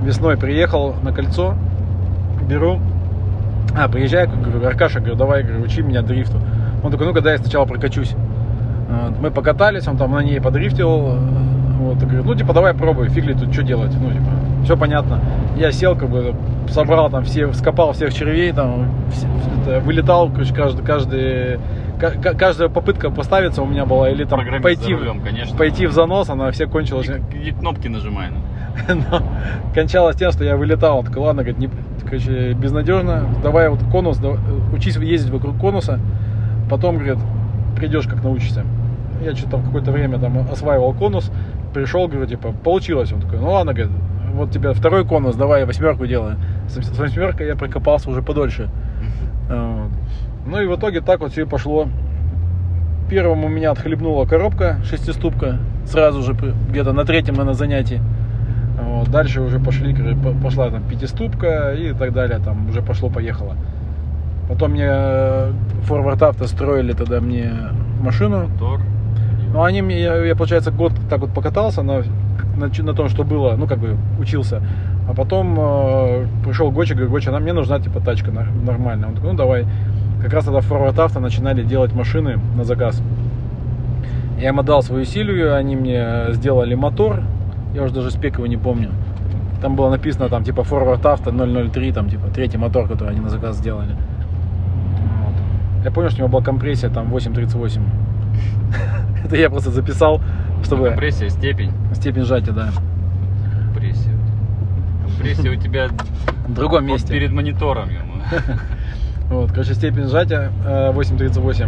Весной 0.03 0.37
приехал 0.37 0.95
на 1.03 1.11
кольцо, 1.11 1.55
беру, 2.47 2.79
а, 3.77 3.89
приезжаю, 3.89 4.29
говорю, 4.29 4.65
Аркаша, 4.65 4.99
говорю, 4.99 5.15
давай, 5.15 5.43
говорю, 5.43 5.63
учи 5.63 5.81
меня 5.81 6.01
дрифту. 6.01 6.37
Он 6.83 6.91
такой, 6.91 7.07
ну-ка, 7.07 7.21
дай 7.21 7.33
я 7.33 7.37
сначала 7.39 7.65
прокачусь. 7.65 8.15
Мы 9.19 9.31
покатались, 9.31 9.87
он 9.87 9.97
там 9.97 10.11
на 10.11 10.23
ней 10.23 10.39
подрифтил. 10.39 11.17
Вот, 11.79 12.01
и 12.01 12.05
говорит, 12.05 12.25
ну, 12.25 12.35
типа, 12.35 12.53
давай 12.53 12.73
пробуй, 12.73 13.09
фиг 13.09 13.25
ли 13.25 13.33
тут, 13.33 13.51
что 13.53 13.63
делать. 13.63 13.91
Ну, 13.99 14.09
типа, 14.11 14.23
все 14.63 14.77
понятно. 14.77 15.19
Я 15.57 15.71
сел, 15.71 15.95
как 15.95 16.09
бы, 16.09 16.33
собрал 16.69 17.09
там 17.09 17.23
все, 17.25 17.51
скопал 17.53 17.91
всех 17.93 18.13
червей, 18.13 18.51
там, 18.53 18.91
все- 19.11 19.27
это, 19.61 19.79
вылетал, 19.85 20.29
короче, 20.29 20.53
каждый, 20.53 20.85
каждый, 20.85 21.59
ка- 21.99 22.11
ка- 22.11 22.33
каждая 22.33 22.69
попытка 22.69 23.09
поставиться 23.11 23.61
у 23.61 23.65
меня 23.65 23.85
была, 23.85 24.09
или 24.09 24.23
там 24.23 24.39
Программист 24.39 24.63
пойти, 24.63 24.95
рулем, 24.95 25.19
конечно. 25.21 25.57
пойти 25.57 25.85
в 25.87 25.91
занос, 25.91 26.29
она 26.29 26.49
все 26.51 26.65
кончилась. 26.67 27.09
И, 27.33 27.49
и 27.49 27.51
кнопки 27.51 27.87
нажимай. 27.87 28.27
ну. 28.31 28.39
Но 29.11 29.21
кончалось 29.73 30.15
тем, 30.17 30.31
что 30.31 30.43
я 30.43 30.57
вылетал. 30.57 30.99
Он 30.99 31.05
такой, 31.05 31.23
ладно, 31.23 31.43
говорит, 31.43 31.59
не, 31.59 31.69
короче, 32.05 32.53
безнадежно. 32.53 33.23
Давай 33.43 33.69
вот 33.69 33.79
конус, 33.91 34.17
давай, 34.17 34.37
учись 34.73 34.95
ездить 34.97 35.31
вокруг 35.31 35.57
конуса. 35.57 35.99
Потом, 36.69 36.95
говорит, 36.97 37.17
придешь, 37.77 38.05
как 38.07 38.23
научишься. 38.23 38.63
Я 39.23 39.33
что-то 39.33 39.51
там 39.51 39.63
какое-то 39.63 39.91
время 39.91 40.19
там 40.19 40.37
осваивал 40.51 40.93
конус. 40.93 41.31
Пришел, 41.75 42.07
говорю, 42.07 42.25
типа, 42.25 42.53
получилось. 42.53 43.11
Он 43.11 43.19
такой, 43.19 43.37
ну 43.37 43.51
ладно, 43.51 43.73
говорит, 43.73 43.91
вот 44.33 44.49
тебе 44.49 44.71
второй 44.71 45.05
конус, 45.05 45.35
давай 45.35 45.65
восьмерку 45.65 46.07
делаем. 46.07 46.37
С, 46.69 46.81
с 46.81 46.97
восьмеркой 46.97 47.47
я 47.47 47.57
прокопался 47.57 48.09
уже 48.09 48.21
подольше. 48.21 48.69
Вот. 49.49 49.91
Ну 50.47 50.61
и 50.61 50.67
в 50.67 50.75
итоге 50.77 51.01
так 51.01 51.19
вот 51.19 51.33
все 51.33 51.41
и 51.41 51.45
пошло. 51.45 51.89
Первым 53.09 53.43
у 53.43 53.49
меня 53.49 53.71
отхлебнула 53.71 54.25
коробка 54.25 54.77
шестиступка, 54.85 55.59
сразу 55.85 56.21
же 56.21 56.33
где-то 56.69 56.93
на 56.93 57.03
третьем, 57.03 57.33
наверное, 57.33 57.55
занятии. 57.55 58.01
Вот. 58.81 59.09
Дальше 59.09 59.41
уже 59.41 59.59
пошли, 59.59 59.93
пошла 60.41 60.69
там 60.69 60.83
пятиступка 60.83 61.73
и 61.73 61.91
так 61.91 62.13
далее, 62.13 62.39
там 62.39 62.69
уже 62.69 62.81
пошло-поехало. 62.81 63.57
Потом 64.47 64.71
мне 64.71 64.87
э, 64.87 65.51
Forward 65.89 66.19
Auto 66.19 66.47
строили 66.47 66.93
тогда 66.93 67.19
мне 67.19 67.51
машину. 67.99 68.47
Мотор. 68.47 68.79
Ну, 69.53 69.63
они 69.63 69.81
мне, 69.81 70.01
я, 70.01 70.15
я, 70.25 70.35
получается, 70.35 70.71
год 70.71 70.93
так 71.09 71.19
вот 71.21 71.33
покатался 71.33 71.81
на, 71.81 72.03
на, 72.57 72.67
на 72.67 72.93
том, 72.93 73.09
что 73.09 73.23
было, 73.23 73.55
ну, 73.55 73.67
как 73.67 73.79
бы 73.79 73.97
учился. 74.19 74.61
А 75.07 75.13
потом 75.13 75.55
э, 75.57 76.27
пришел 76.43 76.71
Гоча, 76.71 76.93
говорит, 76.93 77.11
Гоча, 77.11 77.31
нам 77.31 77.43
мне 77.43 77.53
нужна, 77.53 77.79
типа, 77.79 77.99
тачка 77.99 78.31
нормальная. 78.31 79.09
Он 79.09 79.15
такой, 79.15 79.31
ну, 79.31 79.37
давай. 79.37 79.65
как 80.21 80.33
раз 80.33 80.45
тогда 80.45 80.59
Forward 80.59 80.95
Auto 80.95 81.19
начинали 81.19 81.63
делать 81.63 81.93
машины 81.93 82.39
на 82.55 82.63
заказ. 82.63 83.01
Я 84.39 84.49
им 84.49 84.59
отдал 84.59 84.81
свою 84.81 85.05
Сильвию, 85.05 85.55
они 85.55 85.75
мне 85.75 86.33
сделали 86.33 86.75
мотор, 86.75 87.21
я 87.73 87.83
уже 87.83 87.93
даже 87.93 88.11
спек 88.11 88.37
его 88.37 88.47
не 88.47 88.57
помню. 88.57 88.89
Там 89.61 89.75
было 89.75 89.89
написано 89.89 90.27
там 90.27 90.43
типа 90.43 90.61
Forward 90.61 91.01
Auto 91.01 91.71
003, 91.71 91.91
там 91.91 92.09
типа 92.09 92.27
третий 92.27 92.57
мотор, 92.57 92.87
который 92.87 93.11
они 93.11 93.21
на 93.21 93.29
заказ 93.29 93.57
сделали. 93.57 93.91
Вот. 93.91 95.85
Я 95.85 95.91
понял, 95.91 96.09
что 96.09 96.17
у 96.17 96.27
него 96.27 96.29
была 96.29 96.43
компрессия 96.43 96.89
там 96.89 97.09
838. 97.09 97.81
Это 99.25 99.37
я 99.37 99.49
просто 99.49 99.71
записал, 99.71 100.21
чтобы... 100.63 100.89
Компрессия, 100.89 101.29
степень. 101.29 101.71
Степень 101.93 102.25
сжатия, 102.25 102.51
да. 102.51 102.69
Компрессия. 103.63 104.13
Компрессия 105.03 105.51
у 105.51 105.55
тебя 105.55 105.87
В 106.47 106.53
другом 106.53 106.85
месте. 106.85 107.11
перед 107.11 107.31
монитором. 107.31 107.89
ему. 107.89 108.13
Вот, 109.27 109.49
короче, 109.49 109.73
степень 109.73 110.07
сжатия 110.07 110.51
э, 110.63 110.91
8.38. 110.93 111.67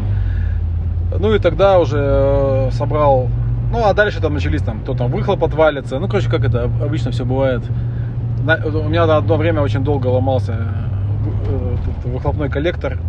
Ну 1.19 1.33
и 1.33 1.39
тогда 1.39 1.79
уже 1.79 1.97
э, 1.97 2.69
собрал. 2.71 3.29
Ну, 3.71 3.83
а 3.83 3.95
дальше 3.95 4.21
там 4.21 4.35
начались 4.35 4.61
там, 4.61 4.81
то 4.81 4.93
там 4.93 5.09
выхлоп 5.09 5.43
отвалится. 5.43 5.97
Ну, 5.97 6.07
короче, 6.07 6.29
как 6.29 6.43
это 6.43 6.65
обычно 6.65 7.09
все 7.09 7.25
бывает. 7.25 7.63
У 8.43 8.87
меня 8.87 9.07
на 9.07 9.17
одно 9.17 9.37
время 9.37 9.61
очень 9.63 9.83
долго 9.83 10.05
ломался 10.05 10.53
э, 11.47 11.75
э, 12.05 12.09
выхлопной 12.09 12.49
коллектор. 12.49 12.99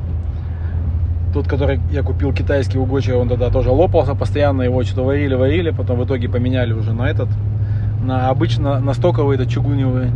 Тот, 1.38 1.46
который 1.46 1.79
я 1.92 2.03
купил 2.03 2.33
китайский 2.33 2.79
у 2.79 2.85
он 3.16 3.29
тогда 3.29 3.48
тоже 3.48 3.70
лопался 3.70 4.16
постоянно, 4.16 4.62
его 4.62 4.83
что-то 4.83 5.05
варили, 5.05 5.37
варили, 5.37 5.70
потом 5.70 6.01
в 6.01 6.05
итоге 6.05 6.29
поменяли 6.29 6.72
уже 6.72 6.92
на 6.92 7.09
этот, 7.09 7.29
на 8.03 8.29
обычно, 8.29 8.81
на 8.81 8.92
стоковый, 8.92 9.37
это 9.37 9.46
чугуневый. 9.46 10.11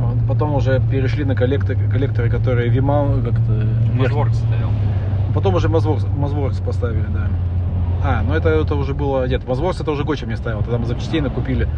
Вот, 0.00 0.16
Потом 0.26 0.56
уже 0.56 0.82
перешли 0.90 1.22
на 1.22 1.36
коллекторы, 1.36 1.78
коллекторы 1.88 2.28
которые 2.30 2.68
Виман, 2.68 3.22
как-то 3.22 3.64
Мажворк 3.94 4.34
стоял. 4.34 4.70
Потом 5.36 5.54
уже 5.54 5.68
Мазворкс, 5.68 6.04
Мазворкс 6.16 6.58
поставили, 6.58 7.06
да. 7.14 7.28
А, 8.02 8.22
ну 8.26 8.34
это, 8.34 8.48
это 8.48 8.74
уже 8.74 8.92
было... 8.92 9.28
Нет, 9.28 9.46
Мазворкс 9.46 9.80
это 9.80 9.92
уже 9.92 10.02
Гоча 10.02 10.26
мне 10.26 10.36
ставил. 10.36 10.62
Тогда 10.62 10.78
мы 10.78 10.86
запчастей 10.86 11.20
накупили 11.20 11.68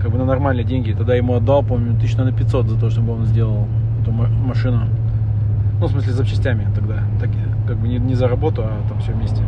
как 0.00 0.12
бы 0.12 0.18
на 0.18 0.24
нормальные 0.24 0.62
деньги. 0.62 0.92
Тогда 0.92 1.16
ему 1.16 1.34
отдал, 1.34 1.64
помню, 1.64 1.98
тысяч 1.98 2.14
на 2.14 2.30
500 2.30 2.68
за 2.68 2.78
то, 2.78 2.90
чтобы 2.90 3.12
он 3.12 3.24
сделал 3.24 3.66
эту 4.00 4.12
ма- 4.12 4.28
машину. 4.28 4.82
Ну, 5.80 5.86
в 5.86 5.90
смысле, 5.90 6.12
запчастями 6.12 6.68
тогда. 6.76 7.02
Так, 7.18 7.30
как 7.70 7.78
бы 7.78 7.86
не, 7.86 7.98
не 7.98 8.16
за 8.16 8.26
работу, 8.26 8.64
а 8.64 8.80
там 8.88 8.98
все 8.98 9.12
вместе. 9.12 9.44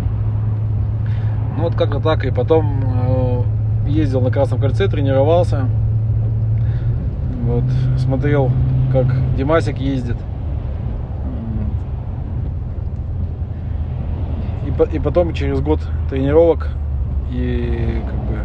Ну, 1.56 1.64
вот 1.64 1.74
как-то 1.74 1.98
так. 1.98 2.24
И 2.24 2.30
потом 2.30 2.80
э, 2.84 3.42
ездил 3.88 4.20
на 4.20 4.30
Красном 4.30 4.60
кольце, 4.60 4.86
тренировался. 4.86 5.66
Вот, 7.44 7.64
смотрел, 7.98 8.52
как 8.92 9.06
Димасик 9.36 9.78
ездит. 9.78 10.16
И, 14.68 14.96
и 14.96 15.00
потом 15.00 15.34
через 15.34 15.60
год 15.60 15.80
тренировок 16.08 16.68
и 17.32 18.02
как 18.08 18.20
бы 18.20 18.44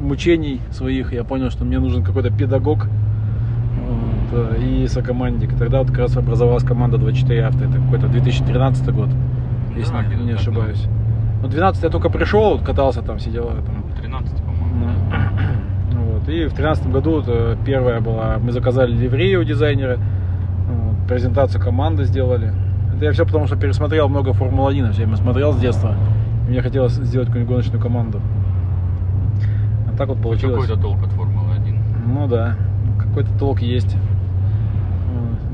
мучений 0.00 0.60
своих 0.70 1.12
я 1.12 1.24
понял, 1.24 1.50
что 1.50 1.64
мне 1.64 1.80
нужен 1.80 2.04
какой-то 2.04 2.30
педагог 2.30 2.86
и 4.58 4.86
сокомандник. 4.88 5.56
Тогда 5.56 5.78
вот 5.78 5.88
как 5.88 5.98
раз 5.98 6.16
образовалась 6.16 6.64
команда 6.64 6.98
24 6.98 7.46
авто. 7.46 7.64
Это 7.64 7.74
какой-то 7.74 8.08
2013 8.08 8.88
год, 8.94 9.08
если 9.76 9.92
Да, 9.92 10.04
не, 10.04 10.24
не 10.24 10.32
ошибаюсь. 10.32 10.86
Ну, 11.42 11.48
12 11.48 11.82
я 11.82 11.90
только 11.90 12.08
пришел, 12.08 12.52
вот 12.52 12.62
катался 12.62 13.02
там, 13.02 13.18
сидел 13.18 13.46
там. 13.46 13.84
13, 14.00 14.36
по-моему. 14.38 14.90
Ну, 15.92 16.12
Вот. 16.14 16.28
И 16.28 16.46
в 16.46 16.54
тринадцатом 16.54 16.92
году 16.92 17.16
вот, 17.16 17.24
э, 17.28 17.56
первая 17.66 18.00
была, 18.00 18.38
мы 18.40 18.52
заказали 18.52 18.92
ливрею 18.92 19.40
у 19.40 19.44
дизайнера, 19.44 19.98
вот, 20.68 21.06
презентацию 21.06 21.62
команды 21.62 22.04
сделали. 22.04 22.52
Это 22.94 23.04
я 23.04 23.12
все 23.12 23.26
потому, 23.26 23.46
что 23.46 23.56
пересмотрел 23.56 24.08
много 24.08 24.32
Формулы-1, 24.32 24.92
все 24.92 25.02
время 25.02 25.16
смотрел 25.16 25.52
с 25.52 25.58
детства. 25.58 25.94
И 26.46 26.50
мне 26.50 26.62
хотелось 26.62 26.92
сделать 26.92 27.26
какую-нибудь 27.28 27.52
гоночную 27.52 27.82
команду. 27.82 28.20
А 29.92 29.96
так 29.96 30.08
вот 30.08 30.22
получилось. 30.22 30.62
Какой-то 30.62 30.80
толк 30.80 31.02
от 31.02 31.10
Формулы-1. 31.10 31.78
Ну 32.06 32.28
да, 32.28 32.56
какой-то 32.98 33.36
толк 33.38 33.60
есть. 33.60 33.96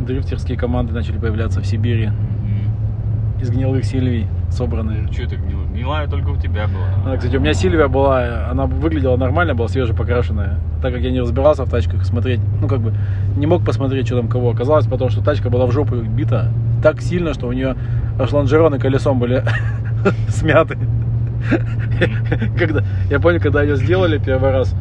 Дрифтерские 0.09 0.57
команды 0.57 0.95
начали 0.95 1.19
появляться 1.19 1.61
в 1.61 1.67
Сибири. 1.67 2.09
Из 3.43 3.51
гнилых 3.51 3.85
Сильвий 3.85 4.27
собранные. 4.49 5.07
Че 5.11 5.25
это 5.25 5.37
гнило? 5.37 5.65
Гнилая 5.67 6.09
только 6.09 6.31
у 6.31 6.37
тебя 6.39 6.67
была. 6.67 6.87
Она, 7.05 7.17
кстати, 7.19 7.37
у 7.37 7.41
меня 7.41 7.53
Сильвия 7.53 7.89
была, 7.89 8.49
она 8.51 8.65
выглядела 8.65 9.19
нормально, 9.19 9.55
была 9.55 9.69
свеже 9.69 9.93
покрашенная. 9.93 10.61
Так 10.81 10.95
как 10.95 11.03
я 11.03 11.11
не 11.11 11.21
разбирался 11.21 11.67
в 11.67 11.71
тачках, 11.71 12.07
смотреть, 12.07 12.41
ну 12.63 12.69
как 12.69 12.81
бы, 12.81 12.95
не 13.37 13.47
мог 13.47 13.67
посмотреть, 13.67 14.07
что 14.07 14.17
там 14.17 14.29
кого. 14.29 14.51
Оказалось, 14.51 14.87
потому 14.87 15.11
что 15.11 15.23
тачка 15.23 15.51
была 15.51 15.67
в 15.67 15.73
жопу 15.73 15.97
бита 15.97 16.51
так 16.83 17.03
сильно, 17.03 17.35
что 17.35 17.47
у 17.47 17.53
нее 17.53 17.77
аж 18.19 18.33
лонжероны 18.33 18.79
колесом 18.79 19.19
были 19.19 19.45
смяты. 20.29 20.79
Когда, 22.59 22.83
я 23.11 23.21
помню, 23.21 23.41
когда 23.41 23.63
ее 23.63 23.77
сделали 23.77 24.17
первый 24.17 24.53
раз, 24.53 24.75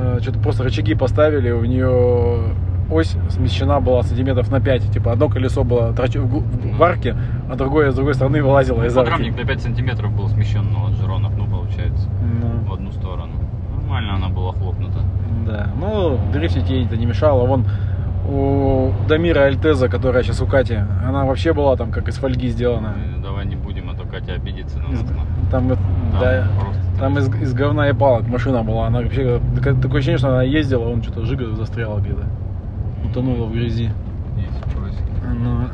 э, 0.00 0.20
что-то 0.22 0.38
просто 0.38 0.62
рычаги 0.62 0.94
поставили, 0.94 1.50
у 1.50 1.64
нее 1.64 2.54
ось 2.90 3.16
смещена 3.30 3.80
была 3.80 4.02
сантиметров 4.02 4.50
на 4.50 4.60
5. 4.60 4.92
Типа 4.92 5.12
одно 5.12 5.28
колесо 5.28 5.64
было 5.64 5.92
в, 5.92 6.30
гу- 6.30 6.44
в 6.76 6.82
арке, 6.82 7.16
а 7.50 7.54
другое 7.56 7.90
с 7.90 7.94
другой 7.94 8.14
стороны 8.14 8.42
вылазило 8.42 8.84
из 8.84 8.96
арки. 8.96 9.10
Подрамник 9.10 9.36
на 9.36 9.44
5 9.46 9.62
сантиметров 9.62 10.12
был 10.16 10.28
смещен 10.28 10.72
на 10.72 10.84
лонжеронах, 10.84 11.32
ну, 11.36 11.46
получается, 11.46 12.08
Ну. 12.42 12.68
в 12.68 12.72
одну 12.74 12.92
сторону. 12.92 13.32
Нормально 13.80 14.14
она 14.16 14.28
была 14.28 14.52
хлопнута. 14.52 14.98
Да, 15.46 15.68
ну, 15.80 16.18
дрифтить 16.32 16.68
ей 16.68 16.84
это 16.86 16.96
не 16.96 17.06
мешало. 17.06 17.46
Вон 17.46 17.64
у 18.30 18.92
Дамира 19.08 19.44
Альтеза, 19.44 19.88
которая 19.88 20.22
сейчас 20.22 20.40
у 20.42 20.46
Кати, 20.46 20.78
она 21.06 21.24
вообще 21.24 21.52
была 21.54 21.76
там 21.76 21.90
как 21.90 22.08
из 22.08 22.16
фольги 22.16 22.48
сделана. 22.48 22.94
Э, 22.96 23.22
Давай 23.22 23.46
не 23.46 23.56
будем, 23.56 23.88
а 23.90 23.94
то 23.94 24.06
Катя 24.06 24.34
обидится 24.34 24.78
на 24.78 24.88
нас. 24.90 25.00
Там, 25.50 25.68
Там 25.70 25.78
да, 26.20 26.46
просто 26.60 26.82
там 27.00 27.16
из, 27.18 27.28
из 27.40 27.54
говна 27.54 27.88
и 27.88 27.92
палок 27.94 28.26
машина 28.28 28.62
была. 28.62 28.86
Она 28.88 29.00
вообще, 29.00 29.40
такое 29.56 29.74
такое 29.74 29.98
ощущение, 29.98 30.18
что 30.18 30.28
она 30.28 30.42
ездила, 30.42 30.88
он 30.88 31.02
что-то 31.02 31.24
жига 31.24 31.54
застряла 31.54 32.00
где-то. 32.00 32.24
Утонула 33.18 33.46
в 33.46 33.52
грязи. 33.52 33.90
Ну, 35.34 35.68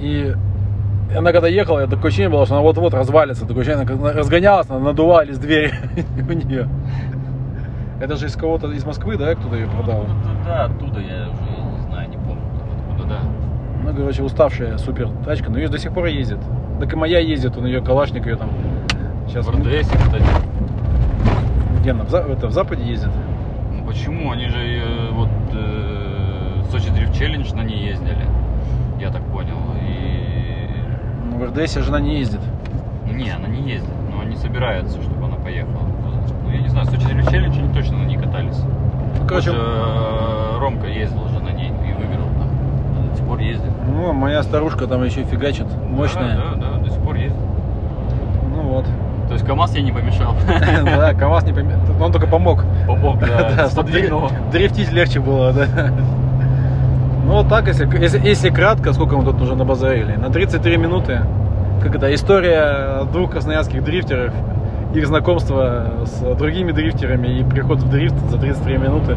и 0.00 0.34
она 1.14 1.32
когда 1.32 1.46
ехала, 1.46 1.80
я 1.80 1.86
такое 1.86 2.06
ощущение 2.06 2.30
было, 2.30 2.46
что 2.46 2.54
она 2.54 2.62
вот-вот 2.62 2.94
развалится. 2.94 3.44
Такое 3.44 3.62
ощущение, 3.64 3.86
она 3.86 4.12
разгонялась, 4.14 4.70
она 4.70 4.78
надувались 4.78 5.36
двери 5.36 5.74
у 6.28 6.32
нее. 6.32 6.68
Это 8.00 8.16
же 8.16 8.26
из 8.26 8.36
кого-то 8.36 8.72
из 8.72 8.86
Москвы, 8.86 9.18
да, 9.18 9.34
кто-то 9.34 9.56
ее 9.56 9.66
продал? 9.66 10.04
Откуда, 10.04 10.44
да, 10.46 10.64
оттуда 10.64 11.00
я 11.00 11.28
уже 11.28 11.74
не 11.74 11.80
знаю, 11.86 12.08
не 12.08 12.16
помню 12.16 12.42
откуда, 12.88 13.08
да. 13.10 13.18
Ну, 13.84 13.94
короче, 13.94 14.22
уставшая 14.22 14.78
супер 14.78 15.10
тачка, 15.22 15.50
но 15.50 15.58
ее 15.58 15.68
до 15.68 15.78
сих 15.78 15.92
пор 15.92 16.06
ездит. 16.06 16.38
Так 16.80 16.90
и 16.94 16.96
моя 16.96 17.18
ездит, 17.18 17.58
у 17.58 17.60
нее 17.60 17.82
калашник 17.82 18.24
ее 18.24 18.36
там. 18.36 18.48
Сейчас 19.28 19.46
В 19.46 19.50
РДС, 19.50 19.90
кстати. 19.90 20.24
где 21.80 21.90
она? 21.90 22.04
В, 22.04 22.14
это, 22.14 22.46
в 22.46 22.52
Западе 22.52 22.84
ездит. 22.84 23.10
Ну 23.74 23.84
почему? 23.84 24.30
Они 24.30 24.48
же 24.48 25.10
вот 25.12 25.28
Сочи 26.70 26.90
Дрифт 26.90 27.14
Челлендж 27.14 27.52
на 27.54 27.62
ней 27.62 27.88
ездили. 27.88 28.26
Я 29.00 29.10
так 29.10 29.22
понял. 29.24 29.56
И 29.80 30.68
Ну, 31.30 31.38
в 31.38 31.44
РДС 31.44 31.74
жена 31.76 32.00
не 32.00 32.18
ездит. 32.18 32.40
не, 33.06 33.30
она 33.30 33.46
не 33.48 33.62
ездит, 33.70 33.90
но 34.12 34.20
они 34.22 34.36
собираются, 34.36 35.00
чтобы 35.02 35.26
она 35.26 35.36
поехала. 35.36 35.74
туда. 35.74 36.34
Ну 36.44 36.50
я 36.50 36.60
не 36.60 36.68
знаю, 36.68 36.86
Сочи 36.86 37.06
Дрифт 37.06 37.30
Челлендж 37.30 37.58
они 37.58 37.72
точно 37.72 37.98
на 37.98 38.04
ней 38.04 38.16
катались. 38.18 38.60
Короче, 39.28 39.50
Вот, 39.50 39.58
э, 39.58 40.58
Ромка 40.60 40.86
ездил 40.86 41.28
же 41.28 41.40
на 41.40 41.50
ней 41.50 41.68
и 41.68 41.92
выиграл. 41.92 42.26
там. 42.38 43.08
До 43.10 43.16
сих 43.16 43.26
пор 43.26 43.38
ездит. 43.38 43.70
ну, 43.86 44.12
моя 44.12 44.42
старушка 44.42 44.86
там 44.86 45.04
еще 45.04 45.24
фигачит. 45.24 45.66
Мощная. 45.88 46.36
Да, 46.36 46.54
да, 46.54 46.70
да, 46.72 46.78
до 46.84 46.90
сих 46.90 46.98
пор 47.02 47.14
ездит. 47.16 47.38
Ну 48.54 48.62
вот. 48.62 48.86
То 49.28 49.34
есть 49.34 49.44
КамАЗ 49.44 49.74
ей 49.74 49.82
не 49.84 49.92
помешал. 49.92 50.34
Да, 50.84 51.12
КамАЗ 51.14 51.44
не 51.44 51.52
помню. 51.52 51.76
Он 52.00 52.12
только 52.12 52.26
помог. 52.26 52.64
Помог, 52.86 53.18
да, 53.20 53.68
чтобы 53.70 53.90
дрифтить 54.52 54.92
легче 54.92 55.20
было, 55.20 55.52
да. 55.52 55.66
Ну 57.26 57.32
вот 57.32 57.48
так, 57.48 57.66
если, 57.66 57.88
если, 57.98 58.20
если 58.24 58.50
кратко, 58.50 58.92
сколько 58.92 59.16
мы 59.16 59.24
тут 59.24 59.40
уже 59.42 59.56
набазарили? 59.56 60.12
На 60.14 60.30
33 60.30 60.76
минуты. 60.76 61.20
Как 61.82 61.96
это, 61.96 62.14
история 62.14 63.04
двух 63.12 63.32
красноярских 63.32 63.82
дрифтеров, 63.82 64.32
их 64.94 65.06
знакомство 65.06 65.86
с 66.04 66.36
другими 66.36 66.70
дрифтерами 66.70 67.26
и 67.40 67.44
приход 67.44 67.80
в 67.80 67.90
дрифт 67.90 68.14
за 68.30 68.38
33 68.38 68.78
минуты 68.78 69.16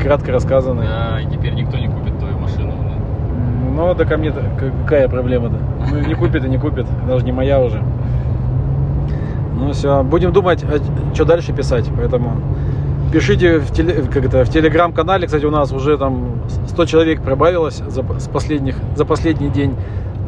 кратко 0.00 0.30
рассказаны. 0.32 0.84
Да, 0.84 1.20
и 1.20 1.26
теперь 1.26 1.54
никто 1.54 1.76
не 1.76 1.88
купит 1.88 2.16
твою 2.18 2.38
машину. 2.38 2.72
да. 2.84 2.94
Ну, 3.76 3.94
да 3.94 4.04
ко 4.04 4.16
мне 4.16 4.32
какая 4.84 5.08
проблема-то? 5.08 5.56
Ну, 5.90 5.98
не 5.98 6.14
купит 6.14 6.44
и 6.44 6.48
не 6.48 6.58
купит, 6.58 6.86
даже 7.08 7.24
не 7.24 7.32
моя 7.32 7.60
уже. 7.60 7.82
Ну 9.56 9.72
все, 9.72 10.04
будем 10.04 10.32
думать, 10.32 10.64
что 11.12 11.24
дальше 11.24 11.52
писать, 11.52 11.90
поэтому 11.96 12.36
пишите 13.12 13.58
в, 13.58 13.72
теле- 13.72 14.08
как 14.08 14.24
это, 14.24 14.44
в 14.44 14.48
телеграм-канале, 14.48 15.26
кстати, 15.26 15.44
у 15.44 15.50
нас 15.50 15.72
уже 15.72 15.98
там 15.98 16.42
100 16.78 16.86
человек 16.86 17.22
прибавилось 17.22 17.82
за, 17.88 18.04
с 18.20 18.28
последних, 18.28 18.76
за 18.94 19.04
последний 19.04 19.48
день, 19.48 19.74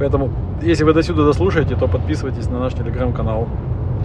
поэтому 0.00 0.32
если 0.60 0.82
вы 0.82 0.92
до 0.92 1.02
сюда 1.04 1.24
дослушаете, 1.24 1.76
то 1.76 1.86
подписывайтесь 1.86 2.48
на 2.48 2.58
наш 2.58 2.74
телеграм-канал. 2.74 3.46